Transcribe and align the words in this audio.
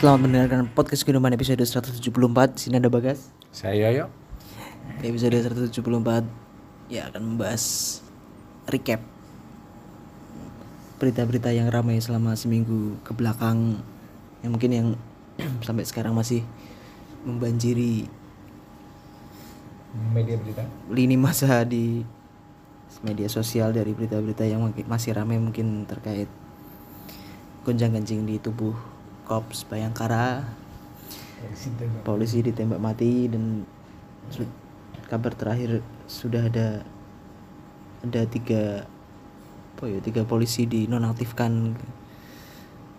Selamat 0.00 0.24
mendengarkan 0.24 0.64
podcast 0.72 1.04
Gunungan 1.04 1.36
episode 1.36 1.60
174 1.60 2.00
Sini 2.56 2.80
ada 2.80 2.88
Bagas 2.88 3.28
Saya 3.52 3.92
yo. 3.92 4.08
Di 4.96 5.12
episode 5.12 5.36
174 5.68 6.24
Ya 6.88 7.12
akan 7.12 7.20
membahas 7.20 8.00
Recap 8.64 9.04
Berita-berita 10.96 11.52
yang 11.52 11.68
ramai 11.68 12.00
selama 12.00 12.32
seminggu 12.32 12.96
ke 13.04 13.12
belakang 13.12 13.84
Yang 14.40 14.50
mungkin 14.56 14.70
yang 14.72 14.88
Sampai 15.68 15.84
sekarang 15.84 16.16
masih 16.16 16.48
Membanjiri 17.28 18.08
Media 20.16 20.40
berita. 20.40 20.64
Lini 20.88 21.20
masa 21.20 21.60
di 21.68 22.00
Media 23.04 23.28
sosial 23.28 23.76
dari 23.76 23.92
berita-berita 23.92 24.48
yang 24.48 24.64
masih 24.64 25.12
ramai 25.12 25.36
mungkin 25.36 25.84
terkait 25.84 26.32
Gonjang-ganjing 27.68 28.24
di 28.24 28.40
tubuh 28.40 28.99
Kops 29.30 29.62
Bayangkara. 29.70 30.42
Polisi 32.02 32.42
ditembak. 32.42 32.82
Mati 32.82 33.30
dan 33.30 33.62
kabar 35.06 35.30
terakhir 35.38 35.86
sudah 36.10 36.50
ada 36.50 36.82
ada 38.02 38.26
tiga 38.26 38.90
apa 39.78 39.86
ya 39.86 40.02
tiga 40.02 40.26
polisi 40.26 40.66
dinonaktifkan 40.66 41.78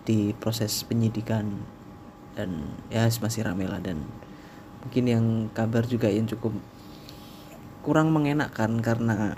di 0.08 0.32
proses 0.40 0.72
penyidikan. 0.88 1.52
Dan 2.32 2.80
ya 2.88 3.12
masih 3.12 3.44
ramai 3.44 3.68
lah 3.68 3.84
dan 3.84 4.00
mungkin 4.80 5.04
yang 5.04 5.24
kabar 5.52 5.84
juga 5.84 6.08
yang 6.08 6.24
cukup 6.24 6.56
kurang 7.84 8.08
mengenakkan 8.08 8.80
karena 8.80 9.36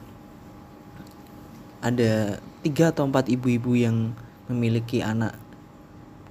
ada 1.83 2.39
tiga 2.63 2.95
atau 2.95 3.11
empat 3.11 3.27
ibu-ibu 3.35 3.75
yang 3.75 4.15
memiliki 4.47 5.03
anak 5.03 5.44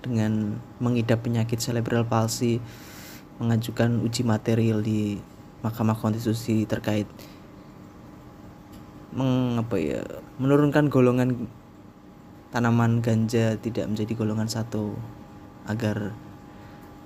dengan 0.03 0.59
mengidap 0.83 1.23
penyakit 1.23 1.63
cerebral 1.63 2.03
palsy 2.03 2.59
mengajukan 3.39 4.03
uji 4.03 4.27
material 4.27 4.83
di 4.83 5.17
Mahkamah 5.63 5.95
Konstitusi 5.95 6.67
terkait 6.67 7.07
mengapa 9.15 9.79
ya 9.79 10.03
menurunkan 10.37 10.91
golongan 10.91 11.47
tanaman 12.51 12.99
ganja 12.99 13.55
tidak 13.57 13.87
menjadi 13.87 14.13
golongan 14.13 14.49
satu 14.51 14.93
agar 15.65 16.11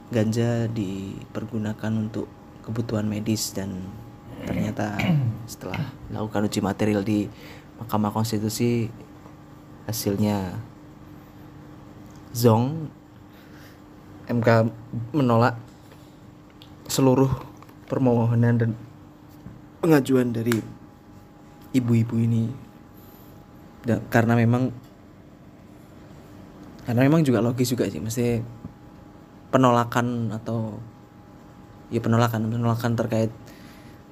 ganja 0.09 0.65
dipergunakan 0.71 1.91
untuk 1.93 2.25
kebutuhan 2.65 3.05
medis 3.05 3.53
dan 3.53 3.87
ternyata 4.43 4.95
setelah 5.51 5.79
melakukan 6.09 6.47
uji 6.47 6.59
material 6.63 7.01
di 7.03 7.27
Mahkamah 7.77 8.11
Konstitusi 8.15 8.89
hasilnya 9.85 10.57
Zong 12.37 12.93
MK 14.29 14.69
menolak 15.17 15.57
seluruh 16.85 17.33
permohonan 17.89 18.61
dan 18.61 18.71
pengajuan 19.81 20.29
dari 20.29 20.53
ibu-ibu 21.73 22.15
ini. 22.21 22.45
Da- 23.81 24.03
karena 24.13 24.37
memang 24.37 24.69
karena 26.85 27.01
memang 27.09 27.25
juga 27.25 27.41
logis 27.41 27.73
juga 27.73 27.89
sih. 27.89 27.97
Mesti 27.97 28.45
penolakan 29.49 30.29
atau 30.37 30.77
ya 31.89 32.03
penolakan 32.03 32.53
penolakan 32.53 32.93
terkait 32.93 33.31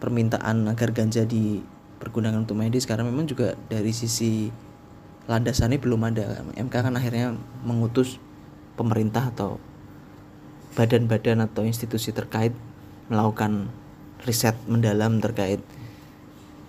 permintaan 0.02 0.66
agar 0.66 0.96
ganja 0.98 1.30
dipergunakan 1.30 2.42
untuk 2.42 2.58
medis. 2.58 2.90
Karena 2.90 3.06
memang 3.06 3.30
juga 3.30 3.54
dari 3.70 3.94
sisi 3.94 4.50
landasannya 5.26 5.82
belum 5.82 6.02
ada 6.06 6.46
MK 6.54 6.74
kan 6.74 6.94
akhirnya 6.94 7.34
mengutus 7.66 8.22
pemerintah 8.78 9.34
atau 9.34 9.58
badan-badan 10.78 11.42
atau 11.42 11.66
institusi 11.66 12.12
terkait 12.12 12.54
melakukan 13.10 13.72
riset 14.28 14.54
mendalam 14.70 15.18
terkait 15.24 15.64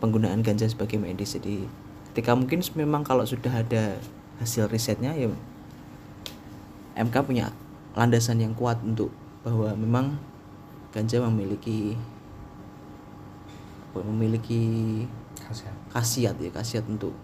penggunaan 0.00 0.40
ganja 0.40 0.68
sebagai 0.68 0.96
medis 0.96 1.36
jadi 1.36 1.68
ketika 2.12 2.32
mungkin 2.32 2.64
memang 2.76 3.04
kalau 3.04 3.28
sudah 3.28 3.50
ada 3.60 4.00
hasil 4.40 4.68
risetnya 4.72 5.12
ya 5.12 5.28
MK 6.96 7.12
punya 7.28 7.52
landasan 7.92 8.40
yang 8.40 8.56
kuat 8.56 8.80
untuk 8.80 9.12
bahwa 9.44 9.72
memang 9.76 10.06
ganja 10.96 11.20
memiliki 11.28 11.96
memiliki 13.96 14.64
Kasihan. 15.40 15.72
khasiat 15.88 16.36
ya 16.36 16.52
khasiat 16.52 16.84
untuk 16.84 17.16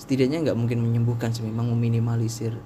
setidaknya 0.00 0.48
nggak 0.48 0.56
mungkin 0.56 0.80
menyembuhkan 0.80 1.28
sih 1.28 1.44
memang 1.44 1.68
meminimalisir 1.76 2.56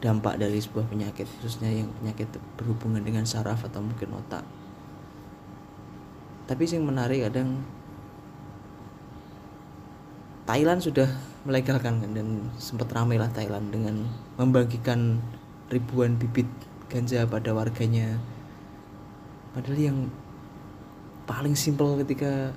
dampak 0.00 0.40
dari 0.40 0.56
sebuah 0.56 0.88
penyakit 0.88 1.28
khususnya 1.40 1.68
yang 1.68 1.92
penyakit 2.00 2.28
berhubungan 2.56 3.04
dengan 3.04 3.28
saraf 3.28 3.68
atau 3.68 3.84
mungkin 3.84 4.16
otak. 4.16 4.44
Tapi 6.44 6.64
yang 6.68 6.88
menarik 6.88 7.24
kadang 7.28 7.60
Thailand 10.44 10.80
sudah 10.84 11.08
melegalkan 11.48 12.04
kan 12.04 12.10
dan 12.12 12.52
sempat 12.60 12.92
ramai 12.92 13.16
lah 13.16 13.32
Thailand 13.32 13.72
dengan 13.72 14.04
membagikan 14.36 15.20
ribuan 15.72 16.20
bibit 16.20 16.48
ganja 16.92 17.24
pada 17.24 17.56
warganya. 17.56 18.20
Padahal 19.56 19.80
yang 19.80 19.98
paling 21.24 21.56
simpel 21.56 21.96
ketika 22.04 22.52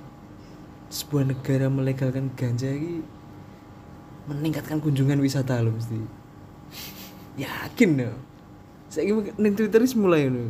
sebuah 0.88 1.28
negara 1.28 1.68
melegalkan 1.68 2.32
ganja 2.32 2.68
ini 2.68 3.04
meningkatkan 4.28 4.80
kunjungan 4.80 5.20
wisata 5.20 5.60
loh 5.60 5.72
mesti. 5.72 6.00
Yakin 7.38 7.90
loh 8.02 8.16
saya 8.88 9.12
ini 9.12 9.48
Twitter 9.52 9.84
mulai 10.00 10.32
loh 10.32 10.48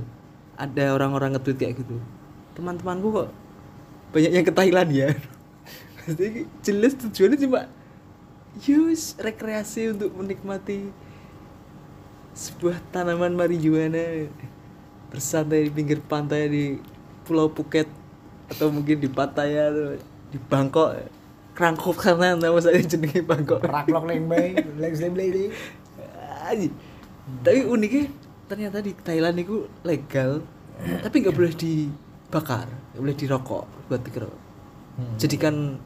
ada 0.55 0.95
orang-orang 0.95 1.35
nge-tweet 1.35 1.59
kayak 1.59 1.75
gitu. 1.83 1.99
Teman-temanku 2.55 3.11
kok 3.11 3.29
banyak 4.15 4.33
yang 4.35 4.47
ke 4.47 4.55
Thailand 4.55 4.91
ya 4.91 5.13
Maksudnya 5.95 6.49
jelas 6.65 6.97
tujuannya 6.97 7.39
cuma 7.45 7.61
yus 8.65 9.15
rekreasi 9.21 9.93
untuk 9.93 10.17
menikmati 10.17 10.89
sebuah 12.33 12.79
tanaman 12.95 13.35
marijuana 13.35 14.31
bersantai 15.11 15.69
di 15.69 15.71
pinggir 15.75 16.01
pantai 16.01 16.49
di 16.49 16.65
Pulau 17.27 17.51
Phuket 17.53 17.91
atau 18.49 18.73
mungkin 18.73 18.97
di 19.03 19.11
Pattaya 19.11 19.69
atau 19.69 20.01
di 20.29 20.39
Bangkok 20.39 20.95
Krangkop 21.59 21.99
karena 21.99 22.39
nama 22.39 22.59
saya 22.63 22.79
jenenge 22.79 23.19
Bangkok 23.27 23.65
Raklok 23.67 24.07
leng 24.07 24.31
bay, 24.31 24.55
leng 24.79 24.95
slim 24.95 25.19
lady. 25.19 25.51
Aji. 26.47 26.71
Tapi 27.43 27.67
uniknya 27.67 28.15
ternyata 28.47 28.79
di 28.81 28.95
Thailand 28.95 29.37
itu 29.43 29.67
legal, 29.83 30.41
tapi 31.03 31.21
nggak 31.21 31.35
boleh 31.35 31.53
dibakar, 31.53 32.71
nggak 32.95 33.03
boleh 33.03 33.17
dirokok 33.19 33.65
buat 33.91 34.01
dikero. 34.07 34.31
Jadikan 35.19 35.83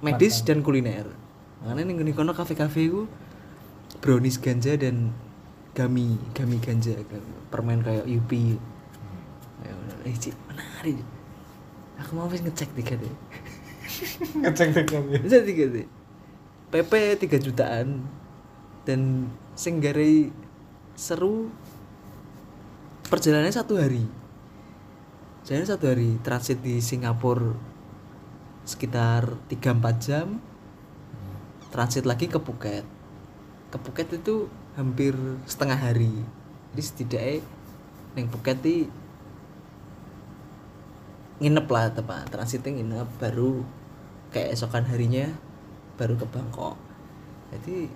medis 0.00 0.40
dan 0.40 0.64
kuliner. 0.64 1.06
Makanya 1.60 1.92
nih 1.92 2.14
kono 2.16 2.32
kafe-kafe 2.32 2.88
itu 2.88 3.04
brownies 4.00 4.40
ganja 4.40 4.76
dan 4.80 5.12
gami, 5.76 6.16
gami 6.32 6.56
ganja, 6.56 6.96
permen 7.52 7.84
kayak 7.84 8.08
Yupi. 8.08 8.56
Ya, 9.60 9.72
bener. 9.72 9.96
eh, 10.08 10.34
menarik. 10.48 11.04
Aku 11.96 12.10
mau 12.12 12.28
ngecek 12.28 12.76
tiga 12.76 12.96
deh. 12.96 13.14
Ngecek 14.42 14.68
dekatnya. 14.74 15.18
Bisa 15.22 15.42
tiga 15.42 15.64
deh. 15.70 15.88
PP 16.66 16.92
3 17.22 17.46
jutaan 17.46 18.02
dan 18.82 19.30
sing 19.54 19.78
garai 19.78 20.34
seru 20.98 21.48
perjalanannya 23.06 23.54
satu 23.54 23.78
hari. 23.78 24.04
Jadi 25.46 25.62
satu 25.62 25.86
hari 25.86 26.18
transit 26.26 26.58
di 26.58 26.82
Singapura 26.82 27.54
sekitar 28.66 29.38
3-4 29.46 30.02
jam 30.02 30.42
transit 31.70 32.02
lagi 32.02 32.26
ke 32.26 32.34
Phuket 32.42 32.82
ke 33.70 33.76
Phuket 33.78 34.18
itu 34.18 34.50
hampir 34.74 35.14
setengah 35.46 35.78
hari 35.78 36.10
jadi 36.74 36.82
setidaknya 36.82 37.36
yang 38.18 38.26
Phuket 38.26 38.58
itu 38.66 38.90
nginep 41.38 41.66
lah 41.70 41.94
tepat 41.94 42.26
transitnya 42.26 42.82
nginep 42.82 43.08
baru 43.22 43.62
kayak 44.36 44.52
esokan 44.52 44.84
harinya 44.84 45.32
baru 45.96 46.20
ke 46.20 46.28
Bangkok. 46.28 46.76
Jadi 47.56 47.88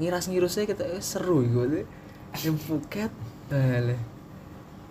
ngiras 0.00 0.32
ngirusnya 0.32 0.64
kita 0.64 0.88
eh, 0.88 1.04
seru 1.04 1.44
gitu 1.44 1.84
yang 2.44 2.56
Phuket 2.56 3.12
boleh 3.48 4.00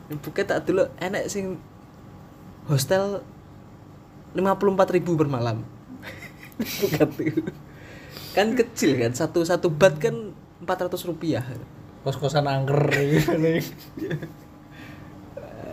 yang 0.09 0.19
Phuket 0.21 0.45
tak 0.49 0.69
dulu 0.69 0.85
enak 1.01 1.25
sing 1.25 1.57
hostel 2.69 3.25
54.000 4.37 4.95
ribu 5.01 5.17
per 5.17 5.29
malam. 5.31 5.65
Phuket 6.81 7.09
itu. 7.23 7.41
Kan 8.35 8.53
kecil 8.53 8.99
kan 8.99 9.15
satu 9.15 9.41
satu 9.41 9.71
bat 9.71 9.97
kan 9.97 10.35
400 10.61 11.09
rupiah. 11.09 11.41
Kos-kosan 12.05 12.45
angker 12.45 12.93
gitu. 12.93 13.33
Nih. 13.41 13.65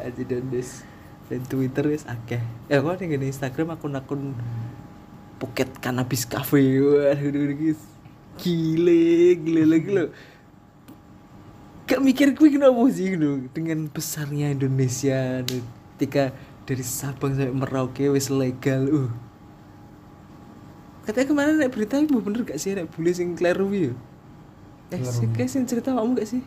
aja 0.03 0.23
dan 0.27 0.51
des 0.51 0.83
dan 1.33 1.43
Twitter 1.49 1.89
wis 1.89 2.05
akeh. 2.05 2.45
Ya 2.69 2.85
kok 2.85 3.01
ning 3.01 3.17
Instagram 3.17 3.73
akun-akun 3.73 4.37
Phuket 5.41 5.81
Cannabis 5.81 6.29
Cafe. 6.29 6.61
Waduh 6.61 7.57
guys. 7.57 7.81
Gile 8.37 9.37
gile 9.41 9.63
lagi 9.69 9.91
lo 9.93 10.09
gak 11.85 12.01
mikir 12.01 12.33
kuwi 12.33 12.57
kenapa 12.57 12.81
sih 12.89 13.13
lo 13.21 13.45
dengan 13.53 13.85
besarnya 13.93 14.49
Indonesia 14.49 15.45
ketika 15.45 16.33
dari 16.65 16.81
Sabang 16.81 17.37
sampai 17.37 17.53
Merauke 17.53 18.09
wis 18.09 18.33
legal 18.33 18.89
uh. 18.89 19.13
Katanya 21.05 21.27
kemarin 21.29 21.55
naik 21.59 21.75
berita 21.75 22.01
itu 22.01 22.17
bener 22.23 22.47
gak 22.49 22.57
sih 22.57 22.73
naik 22.73 22.89
bule 22.95 23.13
sing 23.13 23.37
kleru 23.37 23.69
ya? 23.75 23.93
Eh 24.95 25.03
sih 25.05 25.29
kayak 25.29 25.69
cerita 25.69 25.93
kamu 25.93 26.17
gak 26.17 26.31
sih? 26.31 26.41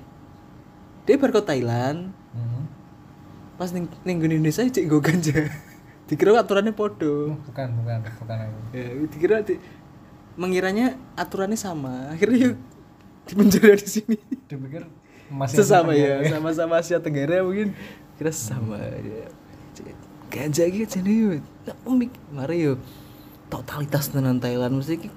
Dia 1.06 1.22
baru 1.22 1.38
ke 1.38 1.44
Thailand. 1.46 2.10
Pas 3.56 3.72
ning 3.72 3.88
ning 4.04 4.18
Indonesia 4.20 4.62
cek 4.62 4.84
nggo 4.84 5.00
ganja. 5.00 5.48
Dikira 6.08 6.38
aturannya 6.38 6.70
podo. 6.72 7.34
Bukan 7.46 7.68
bukan 7.82 7.98
bukan 8.22 8.38
aku. 8.38 8.60
Ya 8.72 8.86
dikira 9.06 9.36
di- 9.42 9.58
mengiranya 10.36 10.94
aturannya 11.14 11.58
sama. 11.58 12.14
Akhirnya 12.14 12.52
yuk 12.52 12.56
di 13.26 13.34
penjara 13.34 13.74
di 13.74 13.90
sini. 13.90 14.18
Dipikir 14.46 14.86
masih 15.26 15.58
sesama 15.58 15.98
Asia 15.98 16.22
ya 16.22 16.30
sama-sama 16.30 16.74
Asia 16.78 17.02
Tenggara 17.02 17.42
mungkin. 17.42 17.74
Kira 18.16 18.30
sama 18.30 18.78
ya. 18.80 19.28
ganja 20.26 20.68
gitu 20.68 21.00
jadi 21.00 21.12
yuk 21.16 21.42
umik 21.84 22.12
mari 22.30 22.68
yuk 22.68 22.78
totalitas 23.50 24.12
tenan 24.12 24.38
Thailand. 24.38 24.78
Mesti 24.78 25.00
ki 25.00 25.10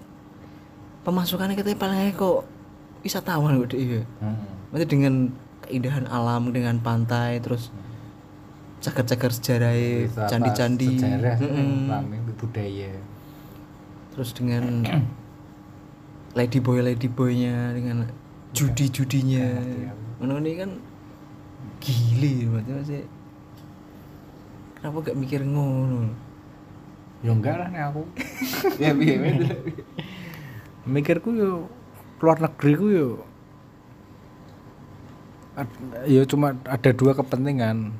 pemasukannya 1.02 1.52
kita 1.52 1.74
paling 1.74 2.14
kok 2.14 2.46
wisatawan 3.02 3.60
deh 3.64 3.76
ya 3.76 4.02
Hmm. 4.18 4.36
Maksudnya 4.68 4.88
dengan 4.88 5.14
keindahan 5.64 6.04
alam 6.06 6.48
dengan 6.48 6.76
pantai 6.78 7.40
terus 7.40 7.68
cagar-cagar 8.78 9.30
sejarah 9.34 9.74
candi-candi. 10.30 10.98
sejarah 10.98 11.36
rame 11.38 12.16
budaya. 12.38 12.92
Terus 14.14 14.30
dengan 14.34 14.86
lady 16.34 16.58
boy 16.62 16.82
lady 16.82 17.08
boynya 17.10 17.74
dengan 17.74 18.06
judi 18.54 18.88
judinya 18.88 19.60
mana 20.18 20.40
ini 20.40 20.52
kan 20.56 20.70
gile 21.78 22.48
berarti 22.50 22.70
masih 22.74 23.02
kenapa 24.78 24.96
gak 25.10 25.18
mikir 25.18 25.40
ngono? 25.46 26.10
Ya 27.22 27.30
enggak 27.34 27.54
lah 27.58 27.68
nih 27.70 27.82
aku. 27.90 28.02
Ya 28.82 28.94
biar 28.94 29.18
mikirku 30.88 31.36
yo 31.36 31.68
keluar 32.16 32.40
negeri 32.40 32.72
ku 32.74 32.86
yo 32.88 33.08
ya 36.08 36.24
cuma 36.24 36.56
ada 36.64 36.90
dua 36.96 37.12
kepentingan 37.12 37.92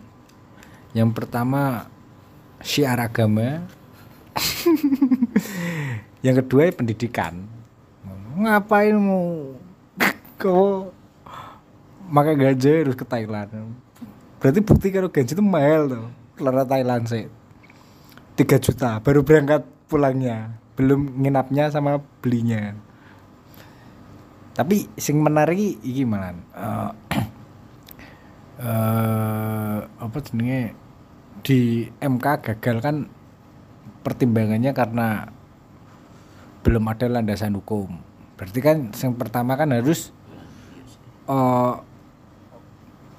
yang 0.98 1.14
pertama 1.14 1.86
syiar 2.58 2.98
agama. 2.98 3.62
Yang 6.26 6.42
kedua 6.44 6.66
ya 6.66 6.72
pendidikan. 6.74 7.46
Ngapain 8.38 8.94
mau 8.98 9.54
kau 10.38 10.90
makai 12.10 12.34
ganja 12.34 12.70
harus 12.70 12.98
ke 12.98 13.06
Thailand? 13.06 13.50
Berarti 14.38 14.60
bukti 14.62 14.90
kalau 14.90 15.10
ganja 15.10 15.34
itu 15.34 15.42
mahal 15.42 15.90
tuh 15.90 16.06
keluar 16.34 16.66
Thailand 16.66 17.06
sih. 17.06 17.26
3 18.38 18.46
juta 18.62 18.98
baru 19.02 19.22
berangkat 19.22 19.66
pulangnya. 19.90 20.58
Belum 20.78 21.22
nginapnya 21.22 21.70
sama 21.74 21.98
belinya. 22.22 22.74
Tapi 24.54 24.90
sing 24.98 25.22
menarik 25.22 25.78
iki 25.82 26.02
malan. 26.02 26.42
Eh 26.54 26.90
eh, 28.66 29.78
apa 29.86 30.16
jenenge 30.22 30.87
di 31.44 31.88
MK 32.00 32.26
gagal 32.44 32.76
kan 32.82 32.96
pertimbangannya 34.02 34.72
karena 34.72 35.28
belum 36.62 36.84
ada 36.90 37.06
landasan 37.08 37.56
hukum 37.56 37.98
berarti 38.38 38.60
kan 38.62 38.90
yang 38.92 39.14
pertama 39.18 39.58
kan 39.58 39.74
harus 39.74 40.14
eh, 41.26 41.74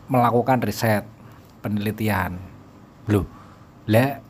melakukan 0.09 0.63
riset 0.63 1.03
penelitian 1.59 2.39
loh 3.11 3.27
lah 3.89 4.21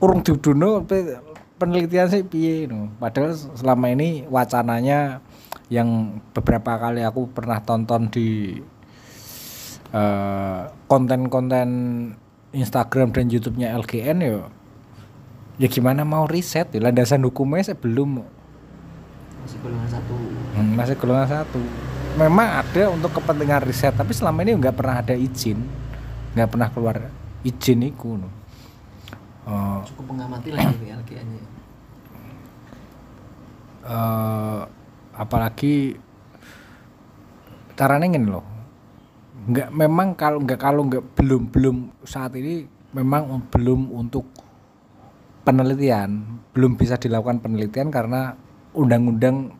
urung 0.00 0.20
diuduno 0.20 0.84
pe- 0.84 1.20
penelitian 1.56 2.08
sih 2.08 2.22
piye 2.24 2.68
no. 2.68 2.92
Padahal 3.00 3.32
selama 3.32 3.92
ini 3.92 4.28
wacananya 4.28 5.24
yang 5.72 6.20
beberapa 6.36 6.78
kali 6.78 7.02
aku 7.02 7.32
pernah 7.32 7.58
tonton 7.64 8.12
di 8.12 8.60
eh, 9.92 10.62
konten-konten 10.86 11.68
Instagram 12.56 13.12
dan 13.12 13.28
YouTube-nya 13.28 13.76
LGN 13.76 14.18
ya 14.22 14.48
ya 15.56 15.68
gimana 15.68 16.04
mau 16.04 16.28
riset 16.28 16.68
ya? 16.72 16.80
Landasan 16.80 17.24
hukumnya 17.24 17.72
saya 17.72 17.78
belum. 17.80 18.20
Masih 19.44 19.58
golongan 19.60 19.88
satu. 19.88 20.14
Hmm, 20.56 20.72
masih 20.76 20.96
golongan 20.96 21.28
satu. 21.28 21.60
Memang 22.16 22.64
ada 22.64 22.82
untuk 22.92 23.12
kepentingan 23.20 23.60
riset 23.64 23.92
tapi 23.92 24.12
selama 24.16 24.40
ini 24.44 24.56
nggak 24.56 24.76
pernah 24.76 24.96
ada 25.04 25.14
izin. 25.16 25.60
Nggak 26.36 26.48
pernah 26.48 26.68
keluar 26.72 26.96
izin 27.44 27.80
itu 27.84 28.16
no. 28.16 28.28
Eh, 29.46 29.78
cukup 29.92 30.04
mengamati 30.16 30.50
lah 30.50 30.66
LGN 30.74 31.28
nya. 31.30 31.44
eh 33.86 34.62
apalagi 35.14 35.94
caranya 37.78 38.10
gini 38.10 38.26
loh 38.26 38.55
nggak 39.46 39.70
memang 39.70 40.18
kalau 40.18 40.42
nggak 40.42 40.58
kalau 40.58 40.82
nggak 40.90 41.04
belum 41.14 41.42
belum 41.54 41.76
saat 42.02 42.34
ini 42.34 42.66
memang 42.90 43.30
belum 43.54 43.94
untuk 43.94 44.26
penelitian. 45.46 46.42
Belum 46.50 46.74
bisa 46.74 46.98
dilakukan 46.98 47.38
penelitian 47.38 47.94
karena 47.94 48.34
undang-undang 48.74 49.54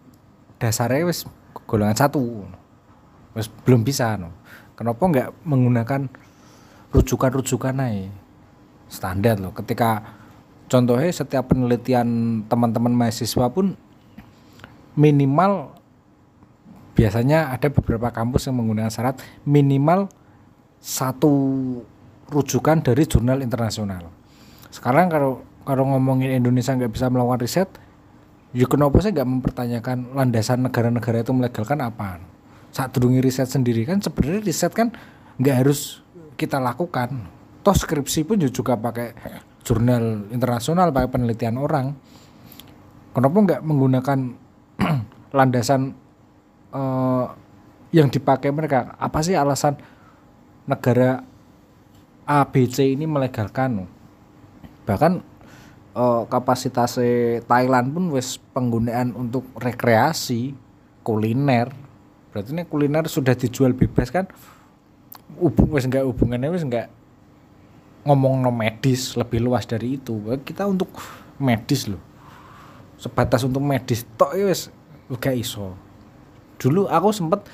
dasarnya 0.58 1.06
wis 1.06 1.22
golongan 1.70 1.94
satu. 1.94 2.42
Wis 3.38 3.46
belum 3.62 3.86
bisa 3.86 4.18
no. 4.18 4.34
kenapa 4.76 5.00
nggak 5.00 5.28
menggunakan 5.48 6.10
rujukan-rujukan 6.92 7.80
aja 7.80 8.10
standar 8.90 9.38
loh. 9.38 9.52
Ketika 9.54 10.02
contohnya 10.66 11.10
setiap 11.12 11.52
penelitian 11.52 12.42
teman-teman 12.50 12.92
mahasiswa 12.92 13.46
pun 13.52 13.78
minimal 14.96 15.75
biasanya 16.96 17.52
ada 17.52 17.68
beberapa 17.68 18.08
kampus 18.08 18.48
yang 18.48 18.56
menggunakan 18.56 18.88
syarat 18.88 19.20
minimal 19.44 20.08
satu 20.80 21.32
rujukan 22.32 22.80
dari 22.80 23.04
jurnal 23.04 23.44
internasional. 23.44 24.08
Sekarang 24.72 25.12
kalau 25.12 25.44
kalau 25.68 25.84
ngomongin 25.92 26.32
Indonesia 26.32 26.72
nggak 26.72 26.90
bisa 26.96 27.12
melakukan 27.12 27.40
riset, 27.44 27.68
ya 28.56 28.64
kenapa 28.64 28.96
saya 29.04 29.20
nggak 29.20 29.28
mempertanyakan 29.28 29.98
landasan 30.16 30.64
negara-negara 30.64 31.20
itu 31.20 31.32
melegalkan 31.36 31.78
apa? 31.84 32.22
Saat 32.72 32.96
durungi 32.96 33.20
riset 33.20 33.50
sendiri 33.50 33.84
kan 33.84 34.00
sebenarnya 34.00 34.40
riset 34.40 34.72
kan 34.72 34.88
nggak 35.36 35.56
harus 35.66 36.00
kita 36.40 36.56
lakukan. 36.56 37.28
Toh 37.60 37.76
skripsi 37.76 38.24
pun 38.24 38.40
juga 38.40 38.78
pakai 38.78 39.12
jurnal 39.66 40.30
internasional, 40.30 40.94
pakai 40.94 41.10
penelitian 41.10 41.58
orang. 41.58 41.92
Kenapa 43.10 43.36
nggak 43.36 43.60
menggunakan 43.64 44.18
landasan 45.36 46.05
eh, 46.76 47.24
yang 47.96 48.12
dipakai 48.12 48.52
mereka? 48.52 48.92
Apa 49.00 49.24
sih 49.24 49.32
alasan 49.32 49.80
negara 50.68 51.24
ABC 52.28 52.92
ini 52.92 53.08
melegalkan? 53.08 53.88
Bahkan 54.84 55.12
eh, 55.96 56.22
kapasitasnya 56.28 57.40
Thailand 57.48 57.96
pun 57.96 58.04
wes 58.12 58.36
penggunaan 58.52 59.16
untuk 59.16 59.48
rekreasi 59.56 60.52
kuliner. 61.00 61.72
Berarti 62.30 62.52
ini 62.52 62.68
kuliner 62.68 63.08
sudah 63.08 63.32
dijual 63.32 63.72
bebas 63.72 64.12
kan? 64.12 64.28
Hubung 65.40 65.72
wes 65.72 65.88
enggak 65.88 66.04
hubungannya 66.04 66.52
wes 66.52 66.62
enggak 66.62 66.92
ngomong 68.06 68.38
no 68.38 68.52
medis 68.52 69.16
lebih 69.16 69.40
luas 69.40 69.64
dari 69.64 69.96
itu. 69.96 70.20
Kita 70.44 70.68
untuk 70.68 70.92
medis 71.40 71.88
loh 71.88 72.16
sebatas 72.96 73.44
untuk 73.44 73.60
medis 73.60 74.08
tok 74.16 74.32
ya 74.34 74.48
wis 74.48 74.72
gak 75.20 75.36
iso. 75.36 75.76
Dulu 76.56 76.88
aku 76.88 77.08
sempet 77.12 77.44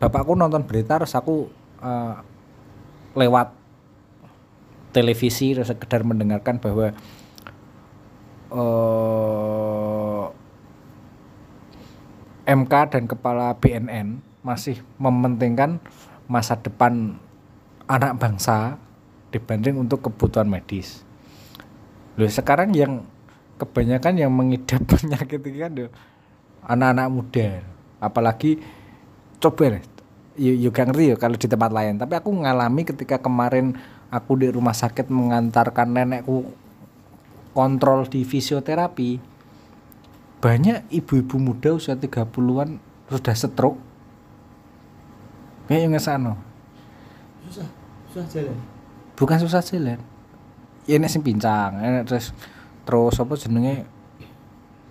bapakku 0.00 0.36
nonton 0.36 0.64
berita 0.64 1.00
terus 1.00 1.16
aku 1.16 1.48
eh, 1.80 2.16
lewat 3.16 3.52
televisi 4.92 5.52
terus 5.52 5.68
sekedar 5.68 6.04
mendengarkan 6.04 6.56
bahwa 6.56 6.92
eh 8.46 10.24
MK 12.46 12.72
dan 12.94 13.04
kepala 13.10 13.58
BNN 13.58 14.22
masih 14.46 14.78
mementingkan 15.02 15.82
masa 16.30 16.54
depan 16.54 17.18
anak 17.90 18.14
bangsa 18.22 18.78
dibanding 19.34 19.82
untuk 19.82 20.06
kebutuhan 20.06 20.46
medis. 20.46 21.02
Loh 22.14 22.30
sekarang 22.30 22.70
yang 22.70 23.02
kebanyakan 23.58 24.14
yang 24.14 24.30
mengidap 24.30 24.86
penyakit 24.94 25.42
ini 25.42 25.58
kan 25.58 25.72
anak-anak 26.70 27.08
muda. 27.10 27.48
Apalagi 27.98 28.60
coba 29.40 29.78
deh, 29.78 29.84
yo, 30.36 30.52
yo 30.52 30.68
gak 30.72 30.92
ngerti 30.92 31.14
yo 31.14 31.16
kalau 31.16 31.36
di 31.36 31.48
tempat 31.48 31.70
lain. 31.72 31.96
Tapi 31.96 32.14
aku 32.16 32.30
ngalami 32.32 32.82
ketika 32.84 33.20
kemarin 33.20 33.76
aku 34.12 34.38
di 34.40 34.48
rumah 34.52 34.76
sakit 34.76 35.08
mengantarkan 35.08 35.92
nenekku 35.92 36.46
kontrol 37.56 38.04
di 38.06 38.22
fisioterapi. 38.22 39.38
banyak 40.36 40.92
ibu-ibu 40.92 41.40
muda 41.40 41.74
usia 41.74 41.96
30-an 41.96 42.78
sudah 43.08 43.34
stroke. 43.34 43.80
Kayak 45.66 45.80
yang 45.80 45.92
ngesano 45.96 46.46
susah 47.46 47.68
susah 48.10 48.26
jalan. 48.30 48.58
Bukan 49.14 49.38
susah 49.40 49.62
jalan. 49.62 49.98
Ya 50.86 50.98
ini 50.98 51.06
sing 51.10 51.22
pincang 51.22 51.78
enek 51.82 52.06
terus 52.06 52.30
terus 52.86 53.16
apa 53.18 53.34
jenenge? 53.38 53.86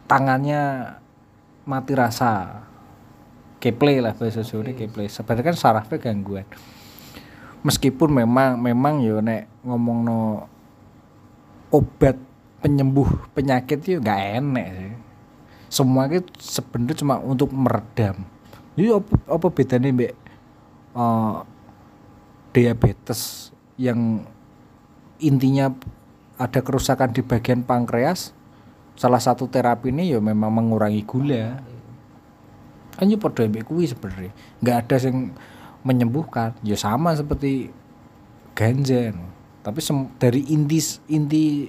Tangannya 0.05 0.95
mati 1.65 1.93
rasa 1.97 2.64
keple 3.65 3.97
lah 3.97 4.13
bahasa 4.13 4.45
Jawa 4.45 4.69
keple 4.77 5.09
sebenarnya 5.09 5.49
kan 5.49 5.57
sarafnya 5.57 5.97
gangguan. 5.97 6.45
Meskipun 7.65 8.13
memang 8.13 8.61
memang 8.61 9.01
yo 9.01 9.25
nek 9.25 9.49
ngomong 9.65 9.97
no 10.05 10.19
obat 11.73 12.13
penyembuh 12.61 13.09
penyakit 13.33 13.81
itu 13.81 13.97
nggak 13.97 14.21
enek 14.37 14.67
sih. 14.69 14.93
Semua 15.81 16.05
itu 16.13 16.29
sebenarnya 16.37 17.01
cuma 17.01 17.17
untuk 17.17 17.49
meredam. 17.49 18.21
Jadi 18.77 18.93
apa, 18.93 19.13
apa 19.33 19.47
bedanya 19.49 19.89
mbak 19.89 20.13
eh, 20.93 21.35
diabetes 22.53 23.49
yang 23.81 24.21
intinya 25.17 25.73
ada 26.37 26.61
kerusakan 26.61 27.17
di 27.17 27.25
bagian 27.25 27.65
pankreas? 27.65 28.29
Salah 28.93 29.19
satu 29.19 29.49
terapi 29.49 29.89
ini 29.89 30.13
ya 30.13 30.21
memang 30.21 30.53
mengurangi 30.53 31.01
gula 31.01 31.65
kan 32.95 33.11
ya 33.11 33.19
pada 33.19 33.47
mbak 33.47 33.67
kuwi 33.67 33.87
sebenarnya. 33.87 34.31
Nggak 34.63 34.77
ada 34.87 34.95
yang 35.07 35.17
menyembuhkan. 35.85 36.55
Ya 36.65 36.79
sama 36.79 37.13
seperti 37.13 37.69
ganja 38.55 39.11
no. 39.11 39.27
tapi 39.59 39.83
dari 40.15 40.41
inti 40.47 40.79
inti 41.11 41.67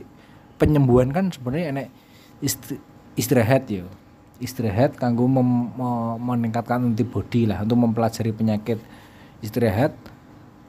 penyembuhan 0.54 1.10
kan 1.10 1.34
sebenarnya 1.34 1.74
enek 1.74 1.88
istri- 2.38 2.78
istirahat 3.18 3.66
ya 3.66 3.82
istirahat 4.38 4.94
kanggo 4.94 5.26
meningkatkan 6.20 6.92
antibody 6.92 7.48
lah 7.48 7.64
untuk 7.64 7.80
mempelajari 7.80 8.30
penyakit 8.30 8.78
istirahat. 9.40 9.96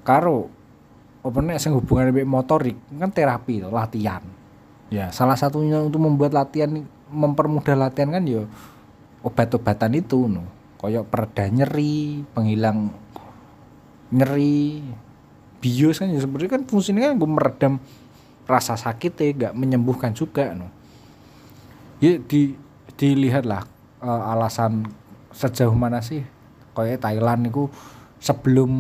Karo 0.08 0.48
apa 1.22 1.38
nek 1.44 1.60
sing 1.60 1.76
hubungan 1.76 2.16
dengan 2.16 2.32
motorik 2.32 2.80
kan 2.96 3.12
terapi 3.12 3.60
latihan. 3.68 4.24
Ya 4.88 5.12
salah 5.12 5.36
satunya 5.36 5.84
untuk 5.84 6.00
membuat 6.00 6.32
latihan 6.32 6.88
mempermudah 7.12 7.76
latihan 7.76 8.16
kan 8.16 8.24
ya 8.24 8.48
obat-obatan 9.26 9.98
itu 9.98 10.30
no 10.30 10.46
koyok 10.78 11.10
pereda 11.10 11.50
nyeri 11.50 12.22
penghilang 12.34 12.94
nyeri 14.14 14.86
bios 15.58 15.98
kan 15.98 16.14
ya 16.14 16.22
sebenarnya 16.22 16.62
kan 16.62 16.64
fungsinya 16.70 17.10
kan 17.10 17.18
gue 17.18 17.30
meredam 17.30 17.74
rasa 18.46 18.78
sakit 18.78 19.14
ya 19.18 19.28
nggak 19.34 19.54
menyembuhkan 19.58 20.14
juga 20.14 20.54
no 20.54 20.70
ya 21.98 22.22
di 22.22 22.54
dilihatlah 22.98 23.66
eh, 24.06 24.24
alasan 24.38 24.86
sejauh 25.34 25.74
mana 25.74 26.02
sih 26.02 26.22
kayak 26.78 27.02
Thailand 27.02 27.50
itu 27.50 27.70
sebelum 28.22 28.72